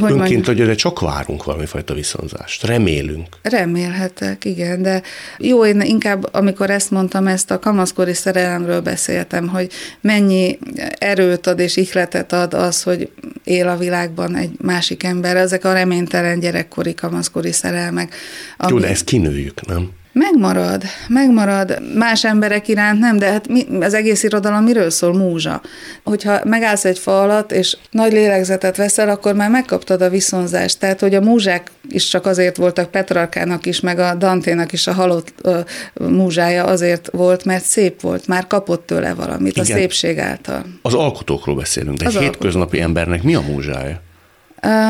Hogy 0.00 0.12
Önként, 0.12 0.46
hogy 0.46 0.64
de 0.64 0.74
csak 0.74 1.00
várunk 1.00 1.44
valamifajta 1.44 1.94
viszonzást. 1.94 2.64
Remélünk. 2.64 3.26
Remélhetek, 3.42 4.44
igen, 4.44 4.82
de 4.82 5.02
jó, 5.38 5.64
én 5.64 5.80
inkább, 5.80 6.28
amikor 6.34 6.70
ezt 6.70 6.90
mondtam, 6.90 7.26
ezt 7.26 7.50
a 7.50 7.58
kamaszkori 7.58 8.14
szerelemről 8.14 8.80
beszéltem, 8.80 9.48
hogy 9.48 9.72
mennyi 10.00 10.58
erőt 10.98 11.46
ad 11.46 11.58
és 11.58 11.76
ihletet 11.76 12.32
ad 12.32 12.54
az, 12.54 12.82
hogy 12.82 13.10
él 13.44 13.68
a 13.68 13.76
világban 13.76 14.36
egy 14.36 14.50
másik 14.60 15.02
ember, 15.02 15.36
ezek 15.36 15.64
a 15.64 15.72
reménytelen 15.72 16.40
gyerekkori, 16.40 16.94
kamaszkori 16.94 17.52
szerelmek. 17.52 18.14
Ami... 18.56 18.72
Jó, 18.72 18.78
de 18.78 18.88
ezt 18.88 19.04
kinőjük, 19.04 19.66
nem? 19.66 19.90
Megmarad, 20.18 20.82
megmarad. 21.08 21.82
Más 21.94 22.24
emberek 22.24 22.68
iránt 22.68 22.98
nem, 22.98 23.18
de 23.18 23.30
hát 23.30 23.48
mi, 23.48 23.66
az 23.80 23.94
egész 23.94 24.22
irodalom 24.22 24.62
miről 24.62 24.90
szól? 24.90 25.12
Múzsa. 25.12 25.60
Hogyha 26.04 26.40
megállsz 26.44 26.84
egy 26.84 26.98
fa 26.98 27.22
alatt, 27.22 27.52
és 27.52 27.76
nagy 27.90 28.12
lélegzetet 28.12 28.76
veszel, 28.76 29.08
akkor 29.08 29.34
már 29.34 29.50
megkaptad 29.50 30.02
a 30.02 30.08
viszonzást. 30.08 30.78
Tehát, 30.78 31.00
hogy 31.00 31.14
a 31.14 31.20
múzsák 31.20 31.70
is 31.90 32.08
csak 32.08 32.26
azért 32.26 32.56
voltak, 32.56 32.90
Petrarkának 32.90 33.66
is, 33.66 33.80
meg 33.80 33.98
a 33.98 34.14
Danténak 34.14 34.72
is 34.72 34.86
a 34.86 34.92
halott 34.92 35.32
ö, 35.42 35.60
múzsája 35.94 36.64
azért 36.64 37.08
volt, 37.12 37.44
mert 37.44 37.64
szép 37.64 38.00
volt, 38.00 38.26
már 38.26 38.46
kapott 38.46 38.86
tőle 38.86 39.14
valamit 39.14 39.56
Igen. 39.56 39.76
a 39.76 39.78
szépség 39.78 40.18
által. 40.18 40.64
Az 40.82 40.94
alkotókról 40.94 41.56
beszélünk, 41.56 41.96
de 41.96 42.06
az 42.06 42.16
hétköznapi 42.16 42.80
alkotó. 42.80 42.82
embernek 42.82 43.22
mi 43.22 43.34
a 43.34 43.40
múzsája? 43.40 44.06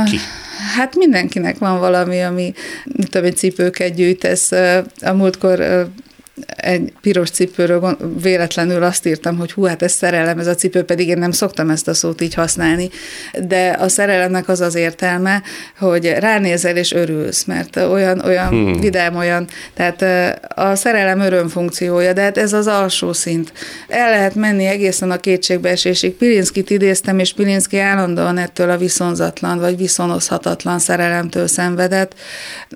Ki? 0.04 0.18
Hát 0.74 0.94
mindenkinek 0.94 1.58
van 1.58 1.78
valami, 1.78 2.20
ami, 2.20 2.52
mint 2.84 3.10
tudom, 3.10 3.30
cipőket 3.30 3.94
gyűjtesz. 3.94 4.52
A 5.00 5.12
múltkor 5.12 5.88
egy 6.46 6.92
piros 7.00 7.30
cipőről 7.30 7.96
véletlenül 8.22 8.82
azt 8.82 9.06
írtam, 9.06 9.36
hogy 9.36 9.52
hú, 9.52 9.64
hát 9.64 9.82
ez 9.82 9.92
szerelem, 9.92 10.38
ez 10.38 10.46
a 10.46 10.54
cipő, 10.54 10.82
pedig 10.82 11.08
én 11.08 11.18
nem 11.18 11.30
szoktam 11.30 11.70
ezt 11.70 11.88
a 11.88 11.94
szót 11.94 12.20
így 12.20 12.34
használni, 12.34 12.90
de 13.46 13.76
a 13.80 13.88
szerelemnek 13.88 14.48
az 14.48 14.60
az 14.60 14.74
értelme, 14.74 15.42
hogy 15.78 16.14
ránézel 16.18 16.76
és 16.76 16.92
örülsz, 16.92 17.44
mert 17.44 17.76
olyan, 17.76 18.20
olyan 18.24 18.48
hmm. 18.48 18.80
vidám, 18.80 19.16
olyan, 19.16 19.46
tehát 19.74 20.04
a 20.54 20.74
szerelem 20.74 21.20
öröm 21.20 21.48
funkciója, 21.48 22.12
de 22.12 22.22
hát 22.22 22.38
ez 22.38 22.52
az 22.52 22.66
alsó 22.66 23.12
szint. 23.12 23.52
El 23.88 24.10
lehet 24.10 24.34
menni 24.34 24.66
egészen 24.66 25.10
a 25.10 25.16
kétségbeesésig. 25.16 26.12
Pilinszkit 26.12 26.70
idéztem, 26.70 27.18
és 27.18 27.32
Pilinszki 27.32 27.78
állandóan 27.78 28.38
ettől 28.38 28.70
a 28.70 28.76
viszonzatlan, 28.76 29.58
vagy 29.58 29.76
viszonozhatatlan 29.76 30.78
szerelemtől 30.78 31.46
szenvedett. 31.46 32.14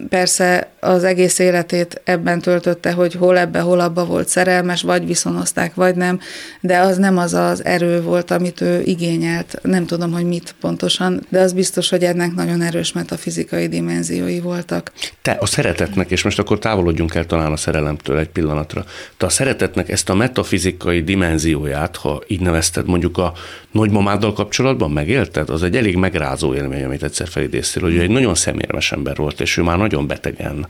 Persze 0.08 0.70
az 0.80 1.04
egész 1.04 1.38
életét 1.38 2.00
ebben 2.04 2.40
töltötte, 2.40 2.92
hogy 2.92 3.14
hol 3.14 3.38
ebbe, 3.52 3.64
hol 3.64 3.80
abba 3.80 4.04
volt 4.04 4.28
szerelmes, 4.28 4.82
vagy 4.82 5.06
viszonozták, 5.06 5.74
vagy 5.74 5.94
nem, 5.94 6.20
de 6.60 6.78
az 6.78 6.96
nem 6.96 7.18
az 7.18 7.34
az 7.34 7.64
erő 7.64 8.02
volt, 8.02 8.30
amit 8.30 8.60
ő 8.60 8.82
igényelt. 8.84 9.58
Nem 9.62 9.86
tudom, 9.86 10.12
hogy 10.12 10.24
mit 10.24 10.54
pontosan, 10.60 11.26
de 11.28 11.40
az 11.40 11.52
biztos, 11.52 11.88
hogy 11.88 12.04
ennek 12.04 12.34
nagyon 12.34 12.62
erős 12.62 12.92
metafizikai 12.92 13.68
dimenziói 13.68 14.40
voltak. 14.40 14.92
Te 15.22 15.36
a 15.40 15.46
szeretetnek, 15.46 16.10
és 16.10 16.22
most 16.22 16.38
akkor 16.38 16.58
távolodjunk 16.58 17.14
el 17.14 17.26
talán 17.26 17.52
a 17.52 17.56
szerelemtől 17.56 18.18
egy 18.18 18.28
pillanatra, 18.28 18.84
te 19.16 19.26
a 19.26 19.28
szeretetnek 19.28 19.88
ezt 19.88 20.08
a 20.08 20.14
metafizikai 20.14 21.02
dimenzióját, 21.02 21.96
ha 21.96 22.22
így 22.26 22.40
nevezted, 22.40 22.86
mondjuk 22.86 23.18
a 23.18 23.32
nagymamáddal 23.70 24.32
kapcsolatban 24.32 24.90
megélted? 24.90 25.50
Az 25.50 25.62
egy 25.62 25.76
elég 25.76 25.96
megrázó 25.96 26.54
élmény, 26.54 26.84
amit 26.84 27.02
egyszer 27.02 27.28
felidéztél, 27.28 27.82
hogy 27.82 27.94
ő 27.94 28.00
egy 28.00 28.10
nagyon 28.10 28.34
szemérmes 28.34 28.92
ember 28.92 29.16
volt, 29.16 29.40
és 29.40 29.56
ő 29.56 29.62
már 29.62 29.78
nagyon 29.78 30.06
betegen 30.06 30.66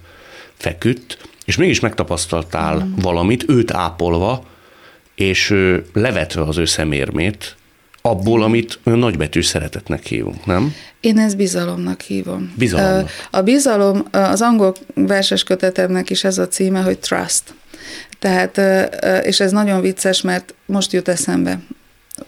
feküdt, 0.57 1.19
és 1.45 1.57
mégis 1.57 1.81
megtapasztaltál 1.81 2.77
mm. 2.77 2.95
valamit, 2.97 3.49
őt 3.49 3.73
ápolva, 3.73 4.45
és 5.15 5.55
levetve 5.93 6.43
az 6.43 6.59
ő 6.59 6.65
szemérmét, 6.65 7.57
abból, 8.03 8.43
amit 8.43 8.79
nagybetű 8.83 9.43
szeretetnek 9.43 10.05
hívunk, 10.05 10.47
nem? 10.47 10.75
Én 11.01 11.19
ezt 11.19 11.37
bizalomnak 11.37 12.01
hívom. 12.01 12.53
Bizalomnak. 12.57 13.11
A 13.31 13.41
bizalom, 13.41 14.07
az 14.11 14.41
angol 14.41 14.75
verses 14.95 15.43
kötetemnek 15.43 16.11
is 16.11 16.25
ez 16.25 16.39
a 16.39 16.49
címe, 16.49 16.81
hogy 16.81 16.99
trust. 16.99 17.55
Tehát, 18.19 18.61
és 19.25 19.41
ez 19.41 19.53
nagyon 19.53 19.81
vicces, 19.81 20.21
mert 20.21 20.55
most 20.67 20.93
jut 20.93 21.09
eszembe. 21.09 21.61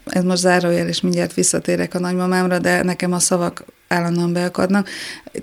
Ez 0.07 0.23
most 0.23 0.41
zárójel, 0.41 0.89
és 0.89 1.01
mindjárt 1.01 1.35
visszatérek 1.35 1.95
a 1.95 1.99
nagymamámra, 1.99 2.59
de 2.59 2.83
nekem 2.83 3.13
a 3.13 3.19
szavak 3.19 3.65
állandóan 3.89 4.33
beakadnak. 4.33 4.89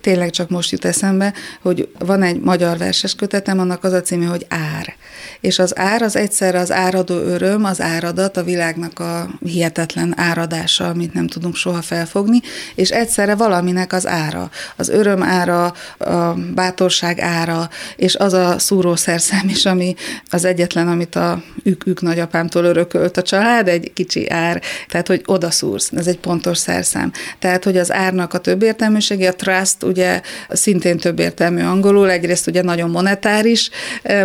Tényleg 0.01 0.29
csak 0.29 0.49
most 0.49 0.71
jut 0.71 0.85
eszembe, 0.85 1.33
hogy 1.61 1.89
van 1.99 2.23
egy 2.23 2.39
magyar 2.39 2.77
verses 2.77 3.15
kötetem, 3.15 3.59
annak 3.59 3.83
az 3.83 3.93
a 3.93 4.01
címe, 4.01 4.25
hogy 4.25 4.45
Ár. 4.49 4.95
És 5.39 5.59
az 5.59 5.77
ár 5.77 6.01
az 6.01 6.15
egyszerre 6.15 6.59
az 6.59 6.71
áradó 6.71 7.15
öröm, 7.15 7.63
az 7.63 7.81
áradat, 7.81 8.37
a 8.37 8.43
világnak 8.43 8.99
a 8.99 9.29
hihetetlen 9.43 10.13
áradása, 10.17 10.87
amit 10.87 11.13
nem 11.13 11.27
tudunk 11.27 11.55
soha 11.55 11.81
felfogni, 11.81 12.41
és 12.75 12.89
egyszerre 12.89 13.35
valaminek 13.35 13.93
az 13.93 14.07
ára. 14.07 14.49
Az 14.75 14.89
öröm 14.89 15.23
ára, 15.23 15.73
a 15.97 16.33
bátorság 16.55 17.19
ára, 17.19 17.69
és 17.95 18.15
az 18.15 18.33
a 18.33 18.59
szúrószerszám 18.59 19.49
is, 19.49 19.65
ami 19.65 19.95
az 20.29 20.45
egyetlen, 20.45 20.87
amit 20.87 21.15
a 21.15 21.43
ük-ük 21.63 22.01
nagyapámtól 22.01 22.63
örökölt 22.63 23.17
a 23.17 23.21
család, 23.21 23.67
egy 23.67 23.93
kicsi 23.93 24.29
ár, 24.29 24.61
tehát 24.87 25.07
hogy 25.07 25.21
odaszúrsz, 25.25 25.91
ez 25.95 26.07
egy 26.07 26.19
pontos 26.19 26.57
szerszám. 26.57 27.11
Tehát, 27.39 27.63
hogy 27.63 27.77
az 27.77 27.91
árnak 27.91 28.30
a 28.33 28.37
többértelműsége, 28.37 29.29
a 29.29 29.35
trust 29.35 29.83
ugye 29.83 30.21
szintén 30.49 30.97
többértelmű 30.97 31.61
angolul, 31.61 32.09
egyrészt 32.09 32.47
ugye 32.47 32.61
nagyon 32.61 32.89
monetáris, 32.89 33.69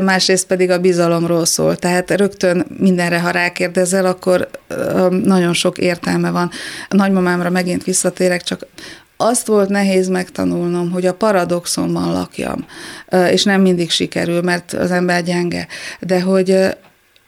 másrészt 0.03 0.47
pedig 0.47 0.71
a 0.71 0.79
bizalomról 0.79 1.45
szól. 1.45 1.77
Tehát 1.77 2.11
rögtön 2.11 2.67
mindenre, 2.79 3.21
ha 3.21 3.31
rákérdezel, 3.31 4.07
akkor 4.07 4.49
nagyon 5.25 5.53
sok 5.53 5.79
értelme 5.79 6.31
van. 6.31 6.51
A 6.89 6.97
nagymamámra 6.97 7.51
megint 7.51 7.85
visszatérek, 7.85 8.43
csak 8.43 8.67
azt 9.17 9.47
volt 9.47 9.69
nehéz 9.69 10.09
megtanulnom, 10.09 10.91
hogy 10.91 11.07
a 11.07 11.15
paradoxonban 11.15 12.13
lakjam, 12.13 12.67
és 13.31 13.45
nem 13.45 13.61
mindig 13.61 13.91
sikerül, 13.91 14.43
mert 14.43 14.73
az 14.73 14.91
ember 14.91 15.23
gyenge, 15.23 15.67
de 16.01 16.21
hogy 16.21 16.77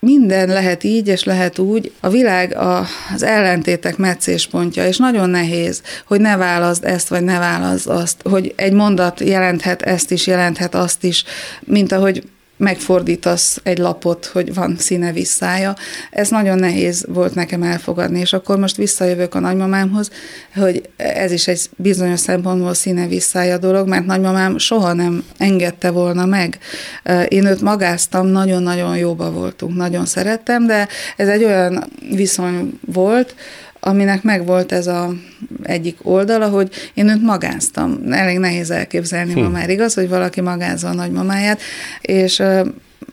minden 0.00 0.48
lehet 0.48 0.84
így, 0.84 1.08
és 1.08 1.24
lehet 1.24 1.58
úgy. 1.58 1.92
A 2.00 2.08
világ 2.08 2.56
a, 2.56 2.86
az 3.14 3.22
ellentétek 3.22 3.96
meccéspontja, 3.96 4.86
és 4.86 4.96
nagyon 4.96 5.30
nehéz, 5.30 5.82
hogy 6.06 6.20
ne 6.20 6.36
válaszd 6.36 6.84
ezt, 6.84 7.08
vagy 7.08 7.22
ne 7.22 7.38
válaszd 7.38 7.86
azt, 7.86 8.22
hogy 8.22 8.52
egy 8.56 8.72
mondat 8.72 9.20
jelenthet 9.20 9.82
ezt 9.82 10.10
is, 10.10 10.26
jelenthet 10.26 10.74
azt 10.74 11.04
is, 11.04 11.24
mint 11.60 11.92
ahogy 11.92 12.22
megfordítasz 12.58 13.60
egy 13.62 13.78
lapot, 13.78 14.26
hogy 14.26 14.54
van 14.54 14.76
színe 14.78 15.12
visszája. 15.12 15.74
Ez 16.10 16.28
nagyon 16.28 16.58
nehéz 16.58 17.04
volt 17.08 17.34
nekem 17.34 17.62
elfogadni, 17.62 18.20
és 18.20 18.32
akkor 18.32 18.58
most 18.58 18.76
visszajövök 18.76 19.34
a 19.34 19.40
nagymamámhoz, 19.40 20.10
hogy 20.54 20.88
ez 20.96 21.32
is 21.32 21.48
egy 21.48 21.60
bizonyos 21.76 22.20
szempontból 22.20 22.74
színe 22.74 23.06
visszája 23.06 23.58
dolog, 23.58 23.88
mert 23.88 24.06
nagymamám 24.06 24.58
soha 24.58 24.92
nem 24.92 25.24
engedte 25.38 25.90
volna 25.90 26.26
meg. 26.26 26.58
Én 27.28 27.46
őt 27.46 27.60
magáztam, 27.60 28.26
nagyon-nagyon 28.26 28.96
jóba 28.96 29.30
voltunk, 29.30 29.76
nagyon 29.76 30.06
szerettem, 30.06 30.66
de 30.66 30.88
ez 31.16 31.28
egy 31.28 31.44
olyan 31.44 31.84
viszony 32.10 32.78
volt, 32.92 33.34
aminek 33.80 34.22
megvolt 34.22 34.72
ez 34.72 34.86
a 34.86 35.12
egyik 35.62 35.98
oldala, 36.02 36.48
hogy 36.48 36.70
én 36.94 37.08
őt 37.08 37.22
magáztam. 37.22 37.98
Elég 38.10 38.38
nehéz 38.38 38.70
elképzelni 38.70 39.32
hm. 39.32 39.40
ma 39.40 39.48
már, 39.48 39.70
igaz, 39.70 39.94
hogy 39.94 40.08
valaki 40.08 40.40
magázza 40.40 40.88
a 40.88 40.94
nagymamáját, 40.94 41.60
és 42.00 42.42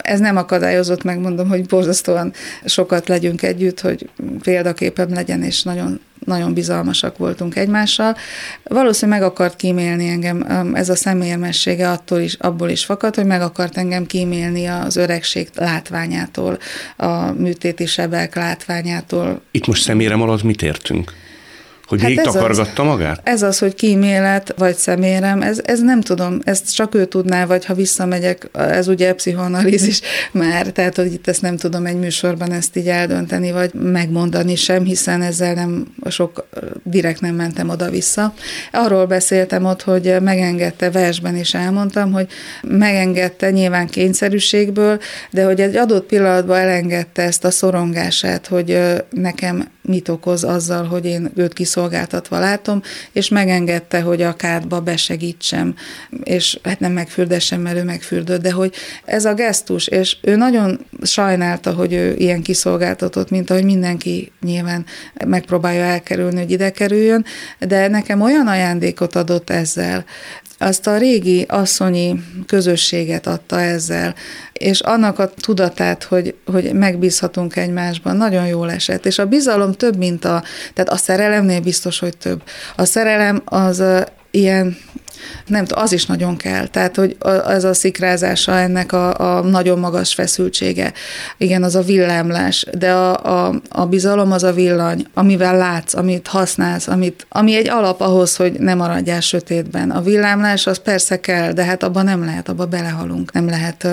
ez 0.05 0.19
nem 0.19 0.37
akadályozott, 0.37 1.03
megmondom, 1.03 1.47
hogy 1.47 1.65
borzasztóan 1.65 2.33
sokat 2.65 3.07
legyünk 3.07 3.41
együtt, 3.41 3.79
hogy 3.79 4.09
példaképem 4.41 5.13
legyen, 5.13 5.43
és 5.43 5.63
nagyon 5.63 5.99
nagyon 6.25 6.53
bizalmasak 6.53 7.17
voltunk 7.17 7.55
egymással. 7.55 8.15
Valószínűleg 8.63 9.19
meg 9.19 9.29
akart 9.29 9.55
kímélni 9.55 10.07
engem, 10.07 10.45
ez 10.75 10.89
a 10.89 10.95
személyemessége 10.95 11.89
attól 11.89 12.19
is, 12.19 12.33
abból 12.33 12.69
is 12.69 12.85
fakad, 12.85 13.15
hogy 13.15 13.25
meg 13.25 13.41
akart 13.41 13.77
engem 13.77 14.05
kímélni 14.05 14.65
az 14.65 14.95
öregség 14.95 15.49
látványától, 15.55 16.57
a 16.95 17.31
műtéti 17.31 17.85
sebek 17.85 18.35
látványától. 18.35 19.41
Itt 19.51 19.67
most 19.67 19.81
személyem 19.81 20.21
alatt 20.21 20.43
mit 20.43 20.61
értünk? 20.61 21.13
Hogy 21.87 22.01
hát 22.01 22.09
még 22.09 22.21
takargatta 22.21 22.81
az, 22.81 22.87
magát? 22.87 23.21
Ez 23.23 23.41
az, 23.41 23.59
hogy 23.59 23.75
kímélet, 23.75 24.53
vagy 24.57 24.75
szemérem, 24.75 25.41
ez, 25.41 25.59
ez 25.63 25.79
nem 25.81 26.01
tudom, 26.01 26.39
ezt 26.43 26.75
csak 26.75 26.95
ő 26.95 27.05
tudná, 27.05 27.45
vagy 27.45 27.65
ha 27.65 27.73
visszamegyek, 27.73 28.49
ez 28.53 28.87
ugye 28.87 29.13
pszichoanalízis 29.13 30.01
már, 30.31 30.65
tehát 30.65 30.95
hogy 30.95 31.13
itt 31.13 31.27
ezt 31.27 31.41
nem 31.41 31.57
tudom 31.57 31.85
egy 31.85 31.99
műsorban 31.99 32.51
ezt 32.51 32.75
így 32.75 32.87
eldönteni, 32.87 33.51
vagy 33.51 33.73
megmondani 33.73 34.55
sem, 34.55 34.83
hiszen 34.83 35.21
ezzel 35.21 35.53
nem 35.53 35.85
sok, 36.09 36.47
direkt 36.83 37.21
nem 37.21 37.35
mentem 37.35 37.69
oda-vissza. 37.69 38.33
Arról 38.71 39.05
beszéltem 39.05 39.65
ott, 39.65 39.81
hogy 39.81 40.15
megengedte, 40.21 40.91
versben 40.91 41.35
is 41.35 41.53
elmondtam, 41.53 42.11
hogy 42.11 42.27
megengedte 42.61 43.51
nyilván 43.51 43.87
kényszerűségből, 43.87 44.99
de 45.31 45.45
hogy 45.45 45.61
egy 45.61 45.75
adott 45.75 46.05
pillanatban 46.05 46.57
elengedte 46.57 47.21
ezt 47.21 47.45
a 47.45 47.51
szorongását, 47.51 48.47
hogy 48.47 48.79
nekem 49.09 49.67
mit 49.81 50.09
okoz 50.09 50.43
azzal, 50.43 50.83
hogy 50.83 51.05
én 51.05 51.31
őt 51.35 51.53
kiszolgálom, 51.53 51.74
kiszolgáltatva 51.75 52.39
látom, 52.39 52.81
és 53.11 53.29
megengedte, 53.29 54.01
hogy 54.01 54.21
a 54.21 54.35
kádba 54.35 54.81
besegítsem, 54.81 55.75
és 56.23 56.59
hát 56.63 56.79
nem 56.79 56.91
megfürdessem, 56.91 57.61
mert 57.61 57.77
ő 57.77 57.83
megfürdött, 57.83 58.41
de 58.41 58.51
hogy 58.51 58.73
ez 59.05 59.25
a 59.25 59.33
gesztus, 59.33 59.87
és 59.87 60.17
ő 60.21 60.35
nagyon 60.35 60.85
sajnálta, 61.01 61.73
hogy 61.73 61.93
ő 61.93 62.15
ilyen 62.17 62.41
kiszolgáltatott, 62.41 63.29
mint 63.29 63.49
ahogy 63.49 63.63
mindenki 63.63 64.31
nyilván 64.41 64.85
megpróbálja 65.25 65.83
elkerülni, 65.83 66.37
hogy 66.37 66.51
ide 66.51 66.69
kerüljön, 66.69 67.25
de 67.59 67.87
nekem 67.87 68.21
olyan 68.21 68.47
ajándékot 68.47 69.15
adott 69.15 69.49
ezzel, 69.49 70.05
azt 70.65 70.87
a 70.87 70.97
régi 70.97 71.45
asszonyi 71.47 72.23
közösséget 72.47 73.27
adta 73.27 73.61
ezzel, 73.61 74.15
és 74.53 74.79
annak 74.79 75.19
a 75.19 75.29
tudatát, 75.29 76.03
hogy, 76.03 76.35
hogy 76.45 76.73
megbízhatunk 76.73 77.55
egymásban, 77.55 78.17
nagyon 78.17 78.47
jól 78.47 78.71
esett. 78.71 79.05
És 79.05 79.19
a 79.19 79.25
bizalom 79.25 79.71
több, 79.71 79.97
mint 79.97 80.25
a, 80.25 80.43
tehát 80.73 80.91
a 80.91 80.97
szerelemnél 80.97 81.59
biztos, 81.59 81.99
hogy 81.99 82.17
több. 82.17 82.41
A 82.75 82.85
szerelem 82.85 83.41
az 83.45 83.83
ilyen 84.31 84.77
nem 85.45 85.65
az 85.73 85.91
is 85.91 86.05
nagyon 86.05 86.37
kell. 86.37 86.67
Tehát, 86.67 86.95
hogy 86.95 87.17
ez 87.47 87.63
a 87.63 87.73
szikrázása 87.73 88.57
ennek 88.57 88.91
a, 88.91 89.37
a 89.37 89.41
nagyon 89.41 89.79
magas 89.79 90.13
feszültsége. 90.13 90.93
Igen, 91.37 91.63
az 91.63 91.75
a 91.75 91.81
villámlás, 91.81 92.65
de 92.77 92.91
a, 92.91 93.47
a, 93.47 93.61
a 93.69 93.85
bizalom 93.85 94.31
az 94.31 94.43
a 94.43 94.53
villany, 94.53 95.05
amivel 95.13 95.57
látsz, 95.57 95.93
amit 95.93 96.27
használsz, 96.27 96.87
amit, 96.87 97.25
ami 97.29 97.55
egy 97.55 97.69
alap 97.69 98.01
ahhoz, 98.01 98.35
hogy 98.35 98.59
ne 98.59 98.73
maradjál 98.73 99.19
sötétben. 99.19 99.91
A 99.91 100.01
villámlás 100.01 100.67
az 100.67 100.77
persze 100.77 101.19
kell, 101.19 101.51
de 101.51 101.63
hát 101.63 101.83
abban 101.83 102.03
nem 102.03 102.25
lehet, 102.25 102.49
abba 102.49 102.65
belehalunk. 102.65 103.33
Nem 103.33 103.49
lehet, 103.49 103.87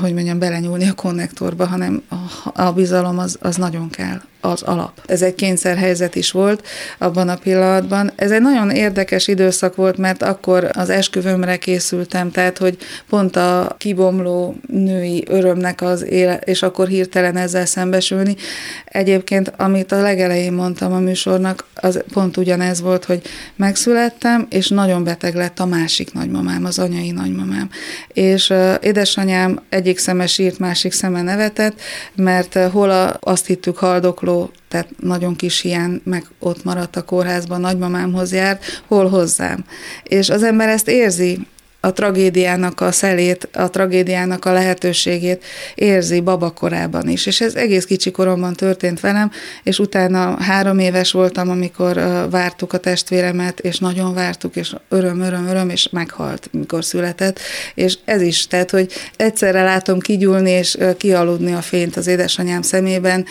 hogy 0.00 0.14
mondjam, 0.14 0.38
belenyúlni 0.38 0.88
a 0.88 0.92
konnektorba, 0.92 1.66
hanem 1.66 2.02
a, 2.08 2.62
a 2.62 2.72
bizalom 2.72 3.18
az, 3.18 3.38
az 3.40 3.56
nagyon 3.56 3.90
kell 3.90 4.20
az 4.50 4.62
alap. 4.62 4.92
Ez 5.06 5.22
egy 5.22 5.34
kényszerhelyzet 5.34 6.14
is 6.14 6.30
volt 6.30 6.66
abban 6.98 7.28
a 7.28 7.36
pillanatban. 7.36 8.12
Ez 8.16 8.30
egy 8.30 8.40
nagyon 8.40 8.70
érdekes 8.70 9.28
időszak 9.28 9.76
volt, 9.76 9.96
mert 9.96 10.22
akkor 10.22 10.68
az 10.72 10.90
esküvőmre 10.90 11.56
készültem, 11.56 12.30
tehát 12.30 12.58
hogy 12.58 12.76
pont 13.08 13.36
a 13.36 13.74
kibomló 13.78 14.56
női 14.68 15.24
örömnek 15.28 15.82
az 15.82 16.04
éle, 16.04 16.36
és 16.44 16.62
akkor 16.62 16.88
hirtelen 16.88 17.36
ezzel 17.36 17.66
szembesülni. 17.66 18.36
Egyébként, 18.84 19.52
amit 19.56 19.92
a 19.92 20.00
legelején 20.00 20.52
mondtam 20.52 20.92
a 20.92 20.98
műsornak, 20.98 21.64
az 21.80 22.02
pont 22.12 22.36
ugyanez 22.36 22.80
volt, 22.80 23.04
hogy 23.04 23.22
megszülettem, 23.56 24.46
és 24.50 24.68
nagyon 24.68 25.04
beteg 25.04 25.34
lett 25.34 25.58
a 25.58 25.66
másik 25.66 26.12
nagymamám, 26.12 26.64
az 26.64 26.78
anyai 26.78 27.10
nagymamám. 27.10 27.70
És 28.08 28.50
uh, 28.50 28.74
édesanyám 28.80 29.60
egyik 29.68 29.98
szeme 29.98 30.26
sírt, 30.26 30.58
másik 30.58 30.92
szeme 30.92 31.22
nevetett, 31.22 31.80
mert 32.14 32.54
uh, 32.54 32.70
hol 32.70 32.90
a, 32.90 33.16
azt 33.20 33.46
hittük 33.46 33.76
haldokló, 33.76 34.50
tehát 34.68 34.88
nagyon 35.00 35.36
kis 35.36 35.60
hiány, 35.60 36.00
meg 36.04 36.24
ott 36.38 36.64
maradt 36.64 36.96
a 36.96 37.02
kórházban, 37.02 37.60
nagymamámhoz 37.60 38.32
járt, 38.32 38.82
hol 38.86 39.08
hozzám. 39.08 39.64
És 40.02 40.28
az 40.28 40.42
ember 40.42 40.68
ezt 40.68 40.88
érzi, 40.88 41.46
a 41.86 41.92
tragédiának 41.92 42.80
a 42.80 42.92
szelét, 42.92 43.48
a 43.52 43.70
tragédiának 43.70 44.44
a 44.44 44.52
lehetőségét 44.52 45.44
érzi 45.74 46.20
babakorában 46.20 47.08
is. 47.08 47.26
És 47.26 47.40
ez 47.40 47.54
egész 47.54 47.84
kicsi 47.84 48.10
koromban 48.10 48.54
történt 48.54 49.00
velem, 49.00 49.30
és 49.62 49.78
utána 49.78 50.42
három 50.42 50.78
éves 50.78 51.12
voltam, 51.12 51.50
amikor 51.50 51.94
vártuk 52.30 52.72
a 52.72 52.78
testvéremet, 52.78 53.60
és 53.60 53.78
nagyon 53.78 54.14
vártuk, 54.14 54.56
és 54.56 54.74
öröm, 54.88 55.20
öröm, 55.20 55.46
öröm, 55.46 55.68
és 55.68 55.88
meghalt, 55.88 56.48
mikor 56.52 56.84
született. 56.84 57.40
És 57.74 57.98
ez 58.04 58.20
is, 58.20 58.46
tehát, 58.46 58.70
hogy 58.70 58.92
egyszerre 59.16 59.62
látom 59.62 59.98
kigyúlni 59.98 60.50
és 60.50 60.78
kialudni 60.96 61.52
a 61.52 61.60
fényt 61.60 61.96
az 61.96 62.06
édesanyám 62.06 62.62
szemében. 62.62 63.24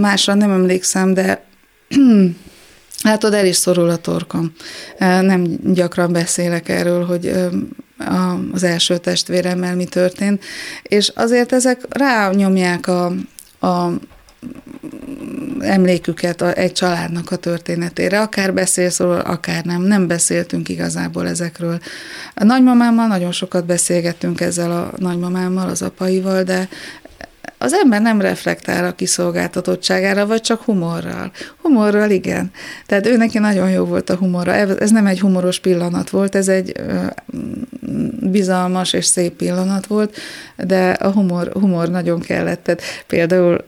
Másra 0.00 0.34
nem 0.34 0.50
emlékszem, 0.50 1.14
de 1.14 1.44
Hát 3.02 3.24
el 3.24 3.46
is 3.46 3.56
szorul 3.56 3.88
a 3.88 3.96
torkom. 3.96 4.52
Nem 4.98 5.58
gyakran 5.64 6.12
beszélek 6.12 6.68
erről, 6.68 7.04
hogy 7.04 7.32
az 8.52 8.62
első 8.62 8.98
testvéremmel 8.98 9.76
mi 9.76 9.84
történt, 9.84 10.44
és 10.82 11.12
azért 11.14 11.52
ezek 11.52 11.80
rányomják 11.88 12.86
a, 12.86 13.12
a 13.60 13.90
emléküket 15.60 16.40
a, 16.40 16.54
egy 16.54 16.72
családnak 16.72 17.30
a 17.30 17.36
történetére. 17.36 18.20
Akár 18.20 18.54
beszélsz 18.54 18.98
róla, 18.98 19.22
akár 19.22 19.64
nem. 19.64 19.82
Nem 19.82 20.06
beszéltünk 20.06 20.68
igazából 20.68 21.28
ezekről. 21.28 21.78
A 22.34 22.44
nagymamámmal 22.44 23.06
nagyon 23.06 23.32
sokat 23.32 23.66
beszélgettünk 23.66 24.40
ezzel 24.40 24.70
a 24.70 24.92
nagymamámmal, 24.96 25.68
az 25.68 25.82
apaival, 25.82 26.42
de 26.42 26.68
az 27.58 27.72
ember 27.72 28.00
nem 28.00 28.20
reflektál 28.20 28.84
a 28.84 28.92
kiszolgáltatottságára, 28.92 30.26
vagy 30.26 30.40
csak 30.40 30.62
humorral. 30.62 31.30
Humorral 31.62 32.10
igen. 32.10 32.50
Tehát 32.86 33.06
ő 33.06 33.16
neki 33.16 33.38
nagyon 33.38 33.70
jó 33.70 33.84
volt 33.84 34.10
a 34.10 34.16
humora. 34.16 34.54
Ez 34.54 34.90
nem 34.90 35.06
egy 35.06 35.20
humoros 35.20 35.58
pillanat 35.58 36.10
volt, 36.10 36.34
ez 36.34 36.48
egy 36.48 36.72
bizalmas 38.20 38.92
és 38.92 39.04
szép 39.04 39.32
pillanat 39.32 39.86
volt, 39.86 40.16
de 40.56 40.90
a 40.90 41.10
humor, 41.10 41.50
humor 41.52 41.88
nagyon 41.88 42.20
kellett. 42.20 42.62
Tehát 42.62 42.82
például 43.06 43.64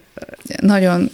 nagyon 0.60 1.10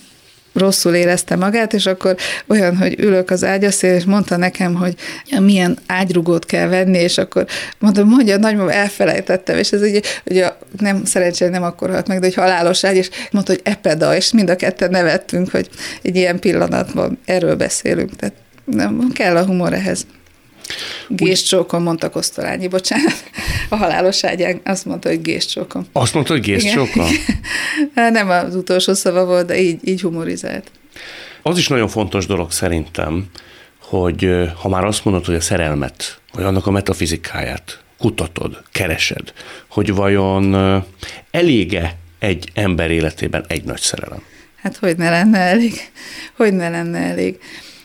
rosszul 0.57 0.95
érezte 0.95 1.37
magát, 1.37 1.73
és 1.73 1.87
akkor 1.87 2.16
olyan, 2.47 2.77
hogy 2.77 3.01
ülök 3.01 3.31
az 3.31 3.45
ágyaszél, 3.45 3.95
és 3.95 4.05
mondta 4.05 4.37
nekem, 4.37 4.75
hogy 4.75 4.95
milyen 5.40 5.79
ágyrugót 5.87 6.47
kell 6.47 6.69
venni, 6.69 6.99
és 6.99 7.19
akkor 7.19 7.47
mondom, 7.79 8.09
mondja, 8.09 8.37
nagymama, 8.37 8.73
elfelejtettem, 8.73 9.59
és 9.59 9.73
ez 9.73 9.83
ugye, 9.83 10.01
ugye 10.25 10.53
nem, 10.79 11.05
szerencsére 11.05 11.51
nem 11.51 11.62
akkor 11.62 11.90
halt 11.90 12.09
meg, 12.09 12.21
de 12.21 12.27
egy 12.27 12.35
halálos 12.35 12.85
ágy, 12.85 12.97
és 12.97 13.11
mondta, 13.31 13.53
hogy 13.53 13.61
epeda, 13.64 14.16
és 14.16 14.33
mind 14.33 14.51
a 14.51 14.57
ketten 14.57 14.90
nevettünk, 14.90 15.51
hogy 15.51 15.69
egy 16.03 16.16
ilyen 16.16 16.38
pillanatban 16.38 17.19
erről 17.25 17.57
beszélünk. 17.57 18.16
Tehát 18.16 18.35
nem, 18.64 19.11
kell 19.12 19.37
a 19.37 19.45
humor 19.45 19.73
ehhez. 19.73 20.07
Géscsókon, 21.09 21.83
mondta 21.83 22.11
Kosztolányi, 22.11 22.68
bocsánat. 22.68 23.24
A 23.68 23.76
halálos 23.76 24.24
ágyán 24.24 24.61
azt 24.64 24.85
mondta, 24.85 25.09
hogy 25.09 25.22
géscsókon. 25.22 25.87
Azt 25.92 26.14
mondta, 26.14 26.33
hogy 26.33 26.42
géscsókon? 26.42 27.09
Nem 27.94 28.29
az 28.29 28.55
utolsó 28.55 28.94
szava 28.94 29.24
volt, 29.24 29.46
de 29.46 29.61
így, 29.61 29.88
így 29.88 30.00
humorizált. 30.00 30.70
Az 31.42 31.59
is 31.59 31.68
nagyon 31.68 31.88
fontos 31.88 32.26
dolog 32.26 32.52
szerintem, 32.52 33.24
hogy 33.83 34.29
ha 34.61 34.68
már 34.68 34.85
azt 34.85 35.05
mondod, 35.05 35.24
hogy 35.24 35.35
a 35.35 35.40
szerelmet, 35.40 36.20
vagy 36.33 36.44
annak 36.44 36.66
a 36.66 36.70
metafizikáját 36.70 37.81
kutatod, 37.98 38.62
keresed, 38.72 39.33
hogy 39.68 39.94
vajon 39.94 40.55
elége 41.31 41.96
egy 42.18 42.50
ember 42.55 42.90
életében 42.90 43.44
egy 43.48 43.64
nagy 43.64 43.81
szerelem? 43.81 44.22
Hát 44.57 44.76
hogy 44.76 44.96
ne 44.96 45.11
lenne 45.11 45.38
elég? 45.38 45.72
Hogy 46.37 46.52
ne 46.52 46.68
lenne 46.68 46.98
elég? 46.98 47.38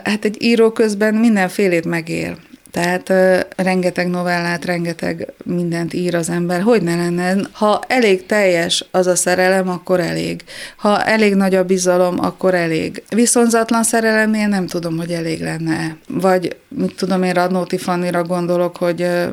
Hát 0.03 0.25
egy 0.25 0.41
író 0.43 0.71
közben 0.71 1.13
mindenfélét 1.15 1.85
megél. 1.85 2.37
Tehát 2.71 3.09
uh, 3.09 3.39
rengeteg 3.55 4.07
novellát, 4.07 4.65
rengeteg 4.65 5.33
mindent 5.43 5.93
ír 5.93 6.15
az 6.15 6.29
ember. 6.29 6.61
Hogy 6.61 6.81
ne 6.81 6.95
lenne? 6.95 7.35
Ha 7.51 7.83
elég 7.87 8.25
teljes 8.25 8.85
az 8.91 9.07
a 9.07 9.15
szerelem, 9.15 9.69
akkor 9.69 9.99
elég. 9.99 10.43
Ha 10.75 11.03
elég 11.03 11.35
nagy 11.35 11.55
a 11.55 11.63
bizalom, 11.63 12.19
akkor 12.19 12.53
elég. 12.53 13.03
Viszonzatlan 13.09 13.83
szerelemnél 13.83 14.47
nem 14.47 14.67
tudom, 14.67 14.97
hogy 14.97 15.11
elég 15.11 15.41
lenne. 15.41 15.97
Vagy, 16.07 16.55
mit 16.67 16.95
tudom 16.95 17.23
én, 17.23 17.33
Radnóti 17.33 17.77
Fannira 17.77 18.23
gondolok, 18.23 18.77
hogy 18.77 19.01
uh, 19.01 19.27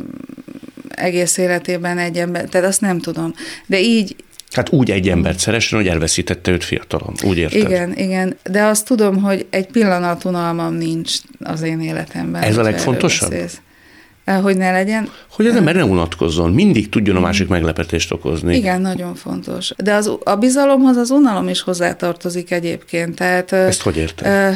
egész 0.89 1.37
életében 1.37 1.99
egy 1.99 2.17
ember, 2.17 2.45
tehát 2.45 2.67
azt 2.67 2.81
nem 2.81 2.99
tudom. 2.99 3.35
De 3.67 3.81
így, 3.81 4.17
Hát 4.51 4.73
úgy 4.73 4.91
egy 4.91 5.09
embert 5.09 5.39
szeressen, 5.39 5.79
hogy 5.79 5.89
elveszítette 5.89 6.51
őt 6.51 6.65
fiatalon. 6.65 7.15
Úgy 7.25 7.39
érted? 7.39 7.61
Igen, 7.61 7.97
igen. 7.97 8.37
De 8.51 8.63
azt 8.63 8.87
tudom, 8.87 9.23
hogy 9.23 9.47
egy 9.51 9.67
pillanat 9.67 10.25
unalmam 10.25 10.75
nincs 10.75 11.15
az 11.41 11.63
én 11.63 11.81
életemben. 11.81 12.43
Ez 12.43 12.57
a 12.57 12.63
legfontosabb? 12.63 13.35
Hogy 14.43 14.57
ne 14.57 14.71
legyen. 14.71 15.11
Hogy 15.31 15.47
az 15.47 15.57
ember 15.57 15.75
ne 15.75 15.85
unatkozzon, 15.85 16.53
mindig 16.53 16.89
tudjon 16.89 17.17
a 17.17 17.21
másik 17.21 17.49
meglepetést 17.49 18.13
okozni. 18.13 18.57
Igen, 18.57 18.81
nagyon 18.81 19.15
fontos. 19.15 19.73
De 19.77 19.95
az, 19.95 20.13
a 20.25 20.35
bizalomhoz 20.35 20.97
az 20.97 21.11
unalom 21.11 21.49
is 21.49 21.61
hozzátartozik 21.61 22.51
egyébként. 22.51 23.15
Tehát, 23.15 23.53
Ezt 23.53 23.83
hogy 23.83 23.97
érted? 23.97 24.55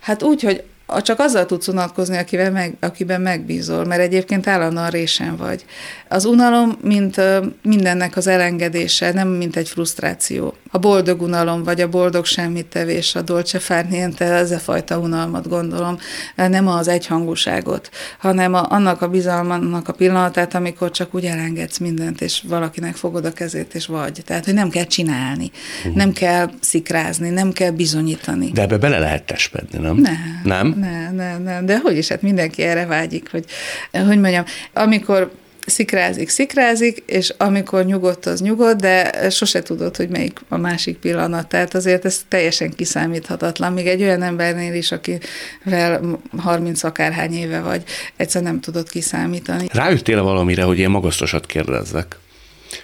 Hát 0.00 0.22
úgy, 0.22 0.42
hogy 0.42 0.62
csak 0.96 1.18
azzal 1.18 1.46
tudsz 1.46 1.68
unatkozni, 1.68 2.16
akiben, 2.16 2.52
meg, 2.52 2.76
akiben 2.80 3.20
megbízol, 3.20 3.84
mert 3.84 4.00
egyébként 4.00 4.46
állandóan 4.46 4.90
résen 4.90 5.36
vagy. 5.36 5.64
Az 6.08 6.24
unalom, 6.24 6.78
mint 6.82 7.20
mindennek 7.62 8.16
az 8.16 8.26
elengedése, 8.26 9.12
nem 9.12 9.28
mint 9.28 9.56
egy 9.56 9.68
frusztráció. 9.68 10.54
A 10.70 10.78
boldog 10.78 11.22
unalom, 11.22 11.62
vagy 11.62 11.80
a 11.80 11.88
boldog 11.88 12.24
semmit 12.24 12.66
tevés, 12.66 13.14
a 13.14 13.22
dolce 13.22 13.58
far 13.58 13.84
niente, 13.84 14.24
ez 14.24 14.50
a 14.50 14.58
fajta 14.58 14.98
unalmat 14.98 15.48
gondolom, 15.48 15.98
nem 16.34 16.68
az 16.68 16.88
egyhangúságot, 16.88 17.90
hanem 18.18 18.54
a, 18.54 18.66
annak 18.70 19.02
a 19.02 19.08
bizalmannak 19.08 19.88
a 19.88 19.92
pillanatát, 19.92 20.54
amikor 20.54 20.90
csak 20.90 21.14
úgy 21.14 21.24
elengedsz 21.24 21.78
mindent, 21.78 22.20
és 22.20 22.42
valakinek 22.48 22.94
fogod 22.94 23.24
a 23.24 23.32
kezét, 23.32 23.74
és 23.74 23.86
vagy. 23.86 24.22
Tehát, 24.24 24.44
hogy 24.44 24.54
nem 24.54 24.68
kell 24.68 24.84
csinálni, 24.84 25.50
uh-huh. 25.78 25.94
nem 25.94 26.12
kell 26.12 26.50
szikrázni, 26.60 27.28
nem 27.28 27.52
kell 27.52 27.70
bizonyítani. 27.70 28.50
De 28.50 28.62
ebbe 28.62 28.78
bele 28.78 28.98
lehet 28.98 29.26
testpedni, 29.26 29.78
nem? 29.78 29.96
Nem. 29.96 30.16
Nem? 30.44 30.77
Nem, 30.80 31.14
nem, 31.14 31.42
nem. 31.42 31.66
De 31.66 31.78
hogy 31.78 31.96
is, 31.96 32.08
hát 32.08 32.22
mindenki 32.22 32.62
erre 32.62 32.86
vágyik, 32.86 33.30
hogy, 33.30 33.44
hogy 33.90 34.20
mondjam, 34.20 34.44
amikor 34.72 35.30
szikrázik, 35.68 36.28
szikrázik, 36.28 37.02
és 37.06 37.34
amikor 37.36 37.84
nyugodt, 37.84 38.26
az 38.26 38.40
nyugodt, 38.40 38.80
de 38.80 39.30
sose 39.30 39.62
tudod, 39.62 39.96
hogy 39.96 40.08
melyik 40.08 40.40
a 40.48 40.56
másik 40.56 40.96
pillanat. 40.96 41.48
Tehát 41.48 41.74
azért 41.74 42.04
ez 42.04 42.24
teljesen 42.28 42.74
kiszámíthatatlan. 42.74 43.72
Még 43.72 43.86
egy 43.86 44.02
olyan 44.02 44.22
embernél 44.22 44.74
is, 44.74 44.92
akivel 44.92 46.20
30 46.36 46.82
akárhány 46.82 47.32
éve 47.32 47.60
vagy, 47.60 47.82
egyszer 48.16 48.42
nem 48.42 48.60
tudod 48.60 48.88
kiszámítani. 48.88 49.66
Rájöttél 49.72 50.22
valamire, 50.22 50.62
hogy 50.62 50.78
én 50.78 50.90
magasztosat 50.90 51.46
kérdezzek? 51.46 52.16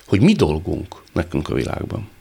Hogy 0.06 0.20
mi 0.20 0.32
dolgunk 0.32 1.02
nekünk 1.12 1.48
a 1.48 1.54
világban? 1.54 2.12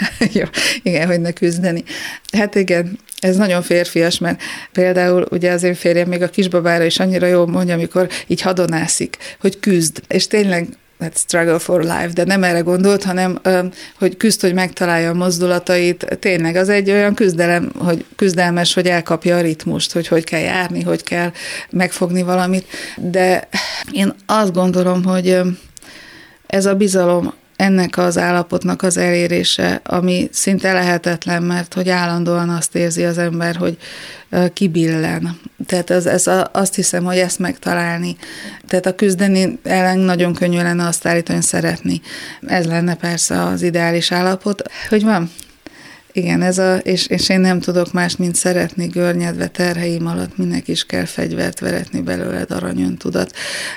Jó, 0.38 0.44
igen, 0.82 1.06
hogy 1.06 1.20
ne 1.20 1.32
küzdeni. 1.32 1.84
Hát 2.32 2.54
igen, 2.54 2.98
ez 3.20 3.36
nagyon 3.36 3.62
férfias, 3.62 4.18
mert 4.18 4.42
például 4.72 5.26
ugye 5.30 5.52
az 5.52 5.62
én 5.62 5.74
férjem 5.74 6.08
még 6.08 6.22
a 6.22 6.28
kisbabára 6.28 6.84
is 6.84 6.98
annyira 6.98 7.26
jól 7.26 7.46
mondja, 7.46 7.74
amikor 7.74 8.08
így 8.26 8.40
hadonászik, 8.40 9.16
hogy 9.40 9.60
küzd. 9.60 10.02
És 10.08 10.26
tényleg 10.26 10.68
hát 11.00 11.16
struggle 11.16 11.58
for 11.58 11.80
life, 11.80 12.10
de 12.12 12.24
nem 12.24 12.44
erre 12.44 12.60
gondolt, 12.60 13.04
hanem 13.04 13.40
hogy 13.98 14.16
küzd, 14.16 14.40
hogy 14.40 14.54
megtalálja 14.54 15.10
a 15.10 15.14
mozdulatait. 15.14 16.18
Tényleg 16.20 16.56
az 16.56 16.68
egy 16.68 16.90
olyan 16.90 17.14
küzdelem, 17.14 17.72
hogy 17.78 18.04
küzdelmes, 18.16 18.74
hogy 18.74 18.86
elkapja 18.86 19.36
a 19.36 19.40
ritmust, 19.40 19.92
hogy 19.92 20.08
hogy 20.08 20.24
kell 20.24 20.40
járni, 20.40 20.82
hogy 20.82 21.02
kell 21.02 21.32
megfogni 21.70 22.22
valamit. 22.22 22.66
De 22.96 23.48
én 23.92 24.14
azt 24.26 24.52
gondolom, 24.52 25.04
hogy 25.04 25.40
ez 26.46 26.66
a 26.66 26.74
bizalom 26.74 27.34
ennek 27.58 27.96
az 27.96 28.18
állapotnak 28.18 28.82
az 28.82 28.96
elérése, 28.96 29.80
ami 29.84 30.28
szinte 30.32 30.72
lehetetlen, 30.72 31.42
mert 31.42 31.74
hogy 31.74 31.88
állandóan 31.88 32.48
azt 32.48 32.74
érzi 32.74 33.04
az 33.04 33.18
ember, 33.18 33.56
hogy 33.56 33.76
kibillen. 34.52 35.38
Tehát 35.66 35.90
ez, 35.90 36.06
ez 36.06 36.26
a, 36.26 36.50
azt 36.52 36.74
hiszem, 36.74 37.04
hogy 37.04 37.18
ezt 37.18 37.38
megtalálni. 37.38 38.16
Tehát 38.66 38.86
a 38.86 38.94
küzdeni 38.94 39.58
ellen 39.62 39.98
nagyon 39.98 40.34
könnyű 40.34 40.56
lenne 40.56 40.86
azt 40.86 41.06
állítani, 41.06 41.42
szeretni. 41.42 42.00
Ez 42.46 42.66
lenne 42.66 42.94
persze 42.94 43.42
az 43.42 43.62
ideális 43.62 44.12
állapot. 44.12 44.62
Hogy 44.88 45.02
van? 45.02 45.30
Igen, 46.18 46.42
ez 46.42 46.58
a, 46.58 46.76
és, 46.76 47.06
és 47.06 47.28
én 47.28 47.40
nem 47.40 47.60
tudok 47.60 47.92
más, 47.92 48.16
mint 48.16 48.34
szeretni 48.34 48.86
görnyedve 48.86 49.46
terheim 49.46 50.06
alatt, 50.06 50.36
minek 50.36 50.68
is 50.68 50.84
kell 50.84 51.04
fegyvert 51.04 51.60
veretni 51.60 52.00
belőled 52.00 52.50
aranyön 52.50 52.96
tudat. 52.96 53.32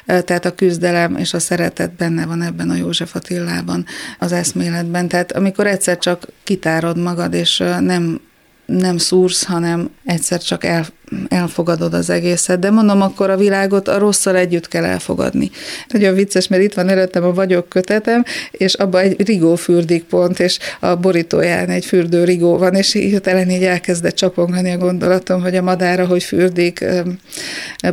Tehát 0.06 0.46
a 0.46 0.56
küzdelem 0.56 1.16
és 1.16 1.34
a 1.34 1.40
szeretet 1.40 1.96
benne 1.96 2.26
van 2.26 2.42
ebben 2.42 2.70
a 2.70 2.76
József 2.76 3.16
Attilában, 3.16 3.86
az 4.20 4.32
eszméletben. 4.32 5.08
Tehát 5.08 5.32
amikor 5.32 5.68
egyszer 5.68 5.98
csak 5.98 6.28
kitárod 6.44 6.98
magad, 6.98 7.34
és 7.34 7.58
nem 7.80 8.22
nem 8.66 8.98
szúrsz, 8.98 9.44
hanem 9.44 9.90
egyszer 10.06 10.42
csak 10.42 10.64
el, 10.64 10.86
elfogadod 11.28 11.94
az 11.94 12.10
egészet. 12.10 12.60
De 12.60 12.70
mondom, 12.70 13.02
akkor 13.02 13.30
a 13.30 13.38
világot 13.38 13.88
a 13.88 13.98
rosszal 13.98 14.36
együtt 14.36 14.68
kell 14.68 14.84
elfogadni. 14.84 15.52
Nagyon 15.88 16.14
vicces, 16.14 16.48
mert 16.48 16.64
itt 16.64 16.74
van 16.74 16.90
előttem 16.90 17.24
a 17.24 17.34
vagyok 17.34 17.70
kötetem, 17.70 18.24
és 18.52 18.74
abban 18.74 19.02
egy 19.02 19.28
rigó 19.28 19.56
fürdik 19.56 20.04
pont, 20.04 20.40
és 20.40 20.60
a 20.80 20.96
borítóján 20.96 21.70
egy 21.70 21.86
fürdő 21.86 22.24
rigó 22.24 22.58
van, 22.58 22.74
és 22.74 22.92
hirtelen 22.92 23.50
így 23.50 23.64
elkezdett 23.64 24.16
csapongani 24.16 24.72
a 24.72 24.78
gondolatom, 24.78 25.42
hogy 25.42 25.56
a 25.56 25.62
madára, 25.62 26.06
hogy 26.06 26.24
fürdik. 26.24 26.86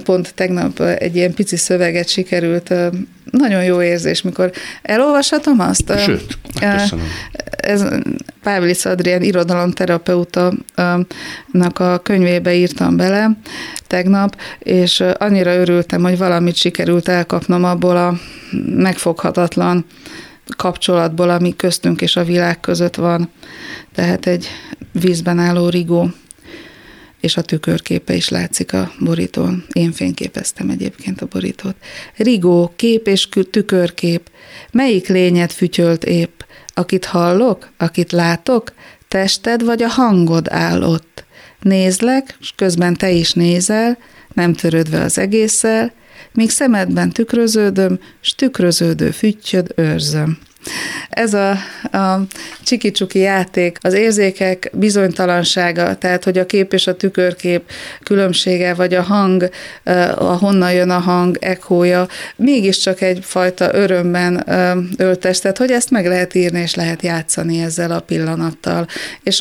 Pont 0.04 0.34
tegnap 0.34 0.80
egy 0.80 1.16
ilyen 1.16 1.34
pici 1.34 1.56
szöveget 1.56 2.08
sikerült 2.08 2.74
nagyon 3.30 3.64
jó 3.64 3.82
érzés, 3.82 4.22
mikor 4.22 4.50
elolvashatom 4.82 5.60
azt. 5.60 5.98
Sőt, 5.98 6.38
köszönöm. 6.60 7.06
Ez 7.50 7.84
Pávlic 8.42 8.84
Adrián 8.84 9.22
irodalomterapeuta 9.22 10.52
a 11.72 11.98
könyvébe 12.02 12.54
írtam 12.54 12.96
bele 12.96 13.30
tegnap, 13.86 14.36
és 14.58 15.04
annyira 15.18 15.54
örültem, 15.54 16.02
hogy 16.02 16.18
valamit 16.18 16.54
sikerült 16.54 17.08
elkapnom 17.08 17.64
abból 17.64 17.96
a 17.96 18.18
megfoghatatlan 18.76 19.84
kapcsolatból, 20.56 21.30
ami 21.30 21.56
köztünk 21.56 22.00
és 22.00 22.16
a 22.16 22.24
világ 22.24 22.60
között 22.60 22.94
van. 22.94 23.30
Tehát 23.94 24.26
egy 24.26 24.48
vízben 24.92 25.38
álló 25.38 25.68
rigó 25.68 26.10
és 27.20 27.36
a 27.36 27.42
tükörképe 27.42 28.14
is 28.14 28.28
látszik 28.28 28.72
a 28.72 28.92
borítón. 29.00 29.64
Én 29.72 29.92
fényképeztem 29.92 30.70
egyébként 30.70 31.20
a 31.20 31.26
borítót. 31.26 31.74
Rigó, 32.16 32.72
kép 32.76 33.06
és 33.06 33.28
tükörkép. 33.50 34.30
Melyik 34.70 35.08
lényed 35.08 35.50
fütyölt 35.50 36.04
épp? 36.04 36.40
Akit 36.74 37.04
hallok? 37.04 37.70
Akit 37.76 38.12
látok? 38.12 38.72
Tested 39.08 39.64
vagy 39.64 39.82
a 39.82 39.88
hangod 39.88 40.48
áll 40.50 40.82
ott? 40.82 41.24
Nézlek, 41.60 42.36
és 42.40 42.52
közben 42.56 42.94
te 42.94 43.10
is 43.10 43.32
nézel, 43.32 43.98
nem 44.34 44.52
törődve 44.52 45.00
az 45.00 45.18
egésszel, 45.18 45.92
míg 46.32 46.50
szemedben 46.50 47.10
tükröződöm, 47.10 47.98
s 48.20 48.34
tükröződő 48.34 49.10
füttyöd 49.10 49.72
őrzöm. 49.76 50.38
Ez 51.08 51.34
a, 51.34 51.50
a 51.92 52.20
csiki-csuki 52.64 53.18
játék, 53.18 53.78
az 53.80 53.92
érzékek 53.92 54.70
bizonytalansága, 54.72 55.96
tehát 55.96 56.24
hogy 56.24 56.38
a 56.38 56.46
kép 56.46 56.72
és 56.72 56.86
a 56.86 56.96
tükörkép 56.96 57.70
különbsége, 58.02 58.74
vagy 58.74 58.94
a 58.94 59.02
hang, 59.02 59.48
ahonnan 60.14 60.72
jön 60.72 60.90
a 60.90 60.98
hang, 60.98 61.36
ekója, 61.40 62.08
mégiscsak 62.36 63.00
egyfajta 63.00 63.74
örömben 63.74 64.44
öltes, 64.96 65.38
tehát 65.38 65.58
hogy 65.58 65.70
ezt 65.70 65.90
meg 65.90 66.06
lehet 66.06 66.34
írni, 66.34 66.60
és 66.60 66.74
lehet 66.74 67.02
játszani 67.02 67.62
ezzel 67.62 67.90
a 67.90 68.00
pillanattal. 68.00 68.86
És 69.22 69.40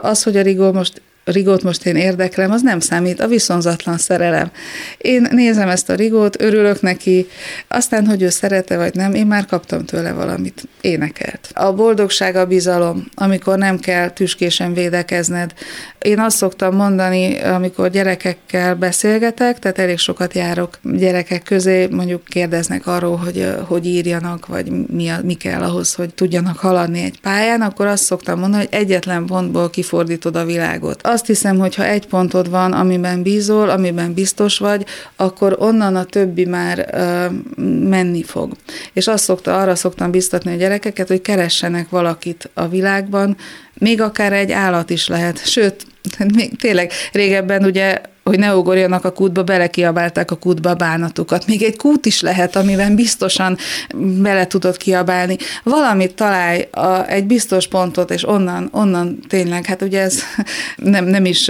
az, 0.00 0.22
hogy 0.22 0.36
a 0.36 0.42
Rigó 0.42 0.72
most 0.72 1.02
rigót 1.24 1.62
most 1.62 1.86
én 1.86 1.96
érdeklem, 1.96 2.50
az 2.50 2.62
nem 2.62 2.80
számít, 2.80 3.20
a 3.20 3.26
viszonzatlan 3.26 3.98
szerelem. 3.98 4.50
Én 4.98 5.28
nézem 5.30 5.68
ezt 5.68 5.90
a 5.90 5.94
rigót, 5.94 6.42
örülök 6.42 6.80
neki, 6.80 7.26
aztán, 7.68 8.06
hogy 8.06 8.22
ő 8.22 8.28
szerete 8.28 8.76
vagy 8.76 8.94
nem, 8.94 9.14
én 9.14 9.26
már 9.26 9.46
kaptam 9.46 9.84
tőle 9.84 10.12
valamit, 10.12 10.68
énekelt. 10.80 11.48
A 11.52 11.72
boldogság 11.72 12.36
a 12.36 12.46
bizalom, 12.46 13.08
amikor 13.14 13.58
nem 13.58 13.78
kell 13.78 14.10
tüskésen 14.10 14.74
védekezned. 14.74 15.52
Én 15.98 16.20
azt 16.20 16.36
szoktam 16.36 16.74
mondani, 16.74 17.38
amikor 17.38 17.90
gyerekekkel 17.90 18.74
beszélgetek, 18.74 19.58
tehát 19.58 19.78
elég 19.78 19.98
sokat 19.98 20.34
járok 20.34 20.78
gyerekek 20.82 21.42
közé, 21.42 21.86
mondjuk 21.86 22.24
kérdeznek 22.24 22.86
arról, 22.86 23.16
hogy 23.16 23.54
hogy 23.66 23.86
írjanak, 23.86 24.46
vagy 24.46 24.86
mi, 24.86 25.08
a, 25.08 25.20
mi 25.22 25.34
kell 25.34 25.62
ahhoz, 25.62 25.94
hogy 25.94 26.14
tudjanak 26.14 26.58
haladni 26.58 27.02
egy 27.02 27.20
pályán, 27.20 27.60
akkor 27.60 27.86
azt 27.86 28.04
szoktam 28.04 28.38
mondani, 28.38 28.64
hogy 28.64 28.80
egyetlen 28.80 29.26
pontból 29.26 29.70
kifordítod 29.70 30.36
a 30.36 30.44
világot 30.44 31.06
azt 31.14 31.26
hiszem, 31.26 31.58
hogy 31.58 31.74
ha 31.74 31.84
egy 31.84 32.06
pontod 32.06 32.50
van, 32.50 32.72
amiben 32.72 33.22
bízol, 33.22 33.70
amiben 33.70 34.14
biztos 34.14 34.58
vagy, 34.58 34.84
akkor 35.16 35.56
onnan 35.58 35.96
a 35.96 36.04
többi 36.04 36.44
már 36.44 36.88
uh, 36.92 37.58
menni 37.88 38.22
fog. 38.22 38.52
És 38.92 39.06
azt 39.06 39.24
szokta, 39.24 39.60
arra 39.60 39.74
szoktam 39.74 40.10
biztatni 40.10 40.52
a 40.52 40.56
gyerekeket, 40.56 41.08
hogy 41.08 41.20
keressenek 41.20 41.88
valakit 41.88 42.50
a 42.54 42.68
világban, 42.68 43.36
még 43.78 44.00
akár 44.00 44.32
egy 44.32 44.52
állat 44.52 44.90
is 44.90 45.06
lehet. 45.06 45.46
Sőt, 45.46 45.86
még 46.36 46.56
tényleg 46.56 46.92
régebben 47.12 47.64
ugye 47.64 48.00
hogy 48.24 48.38
ne 48.38 48.56
ugorjanak 48.56 49.04
a 49.04 49.12
kútba, 49.12 49.42
belekiabálták 49.42 50.30
a 50.30 50.36
kútba 50.36 50.74
bánatukat. 50.74 51.46
Még 51.46 51.62
egy 51.62 51.76
kút 51.76 52.06
is 52.06 52.20
lehet, 52.20 52.56
amiben 52.56 52.94
biztosan 52.94 53.56
bele 53.94 54.46
tudod 54.46 54.76
kiabálni. 54.76 55.36
Valamit 55.62 56.14
találj, 56.14 56.68
a, 56.70 57.08
egy 57.08 57.24
biztos 57.24 57.66
pontot, 57.66 58.10
és 58.10 58.28
onnan, 58.28 58.68
onnan 58.72 59.18
tényleg, 59.28 59.66
hát 59.66 59.82
ugye 59.82 60.00
ez 60.00 60.22
nem, 60.76 61.04
nem 61.04 61.24
is 61.24 61.48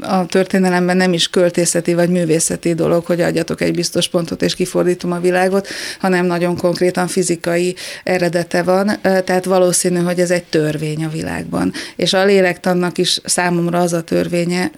a 0.00 0.26
történelemben 0.26 0.96
nem 0.96 1.12
is 1.12 1.28
költészeti 1.30 1.94
vagy 1.94 2.10
művészeti 2.10 2.74
dolog, 2.74 3.04
hogy 3.04 3.20
adjatok 3.20 3.60
egy 3.60 3.74
biztos 3.74 4.08
pontot, 4.08 4.42
és 4.42 4.54
kifordítom 4.54 5.12
a 5.12 5.20
világot, 5.20 5.68
hanem 5.98 6.26
nagyon 6.26 6.56
konkrétan 6.56 7.06
fizikai 7.06 7.74
eredete 8.04 8.62
van, 8.62 8.98
tehát 9.02 9.44
valószínű, 9.44 9.98
hogy 9.98 10.20
ez 10.20 10.30
egy 10.30 10.44
törvény 10.44 11.04
a 11.04 11.08
világban. 11.08 11.72
És 11.96 12.12
a 12.12 12.24
lélektannak 12.24 12.98
is 12.98 13.20
számomra 13.24 13.78
az 13.78 13.92
a 13.92 14.02
törvénye, 14.02 14.70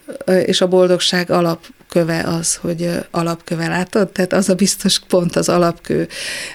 és 0.49 0.61
a 0.61 0.67
boldogság 0.67 1.31
alapköve 1.31 2.23
az, 2.23 2.55
hogy 2.55 2.89
alapköve 3.11 3.67
látod? 3.67 4.09
Tehát 4.09 4.33
az 4.33 4.49
a 4.49 4.55
biztos 4.55 4.99
pont 4.99 5.35
az 5.35 5.49
alapkő, 5.49 6.07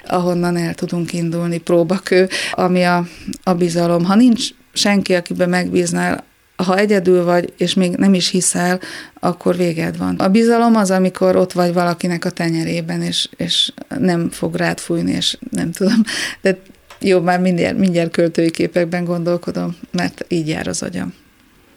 ahonnan 0.07 0.57
el 0.57 0.75
tudunk 0.75 1.13
indulni, 1.13 1.59
próbakő, 1.59 2.29
ami 2.53 2.83
a, 2.83 3.07
a 3.43 3.55
bizalom. 3.55 4.05
Ha 4.05 4.15
nincs 4.15 4.49
senki, 4.73 5.15
akiben 5.15 5.49
megbíznál, 5.49 6.25
ha 6.57 6.77
egyedül 6.77 7.25
vagy, 7.25 7.53
és 7.57 7.75
még 7.75 7.97
nem 7.97 8.15
is 8.15 8.29
hiszel, 8.29 8.81
akkor 9.21 9.57
véged 9.57 9.97
van. 9.97 10.17
A 10.17 10.29
bizalom 10.29 10.77
az, 10.77 10.91
amikor 10.91 11.37
ott 11.37 11.53
vagy 11.53 11.73
valakinek 11.73 12.25
a 12.25 12.31
tenyerében, 12.31 13.03
és, 13.03 13.29
és 13.37 13.73
nem 13.99 14.31
fog 14.31 14.55
rád 14.55 14.79
fújni, 14.79 15.13
és 15.13 15.39
nem 15.51 15.73
tudom. 15.73 16.03
De 16.41 16.59
jó, 17.01 17.21
már 17.21 17.41
mindjárt, 17.41 17.79
mindjárt 17.79 18.11
költői 18.11 18.51
képekben 18.51 19.05
gondolkodom, 19.05 19.77
mert 19.91 20.25
így 20.29 20.49
jár 20.49 20.69
az 20.69 20.83
agyam. 20.83 21.15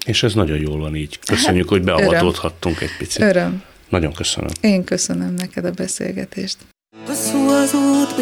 És 0.08 0.24
ez 0.24 0.34
nagyon 0.34 0.58
jól 0.58 0.80
van 0.80 0.96
így. 0.96 1.20
Köszönjük, 1.26 1.70
hogy 1.70 1.84
beavatódhattunk 1.84 2.82
egy 2.82 2.98
picit. 2.98 3.22
Öröm. 3.22 3.64
Nagyon 3.90 4.14
köszönöm. 4.14 4.50
Én 4.62 4.84
köszönöm 4.84 5.34
neked 5.34 5.66
a 5.66 5.72
beszélgetést. 5.72 6.58
Hosszú 7.06 7.50
az 7.50 7.74
út, 7.74 8.16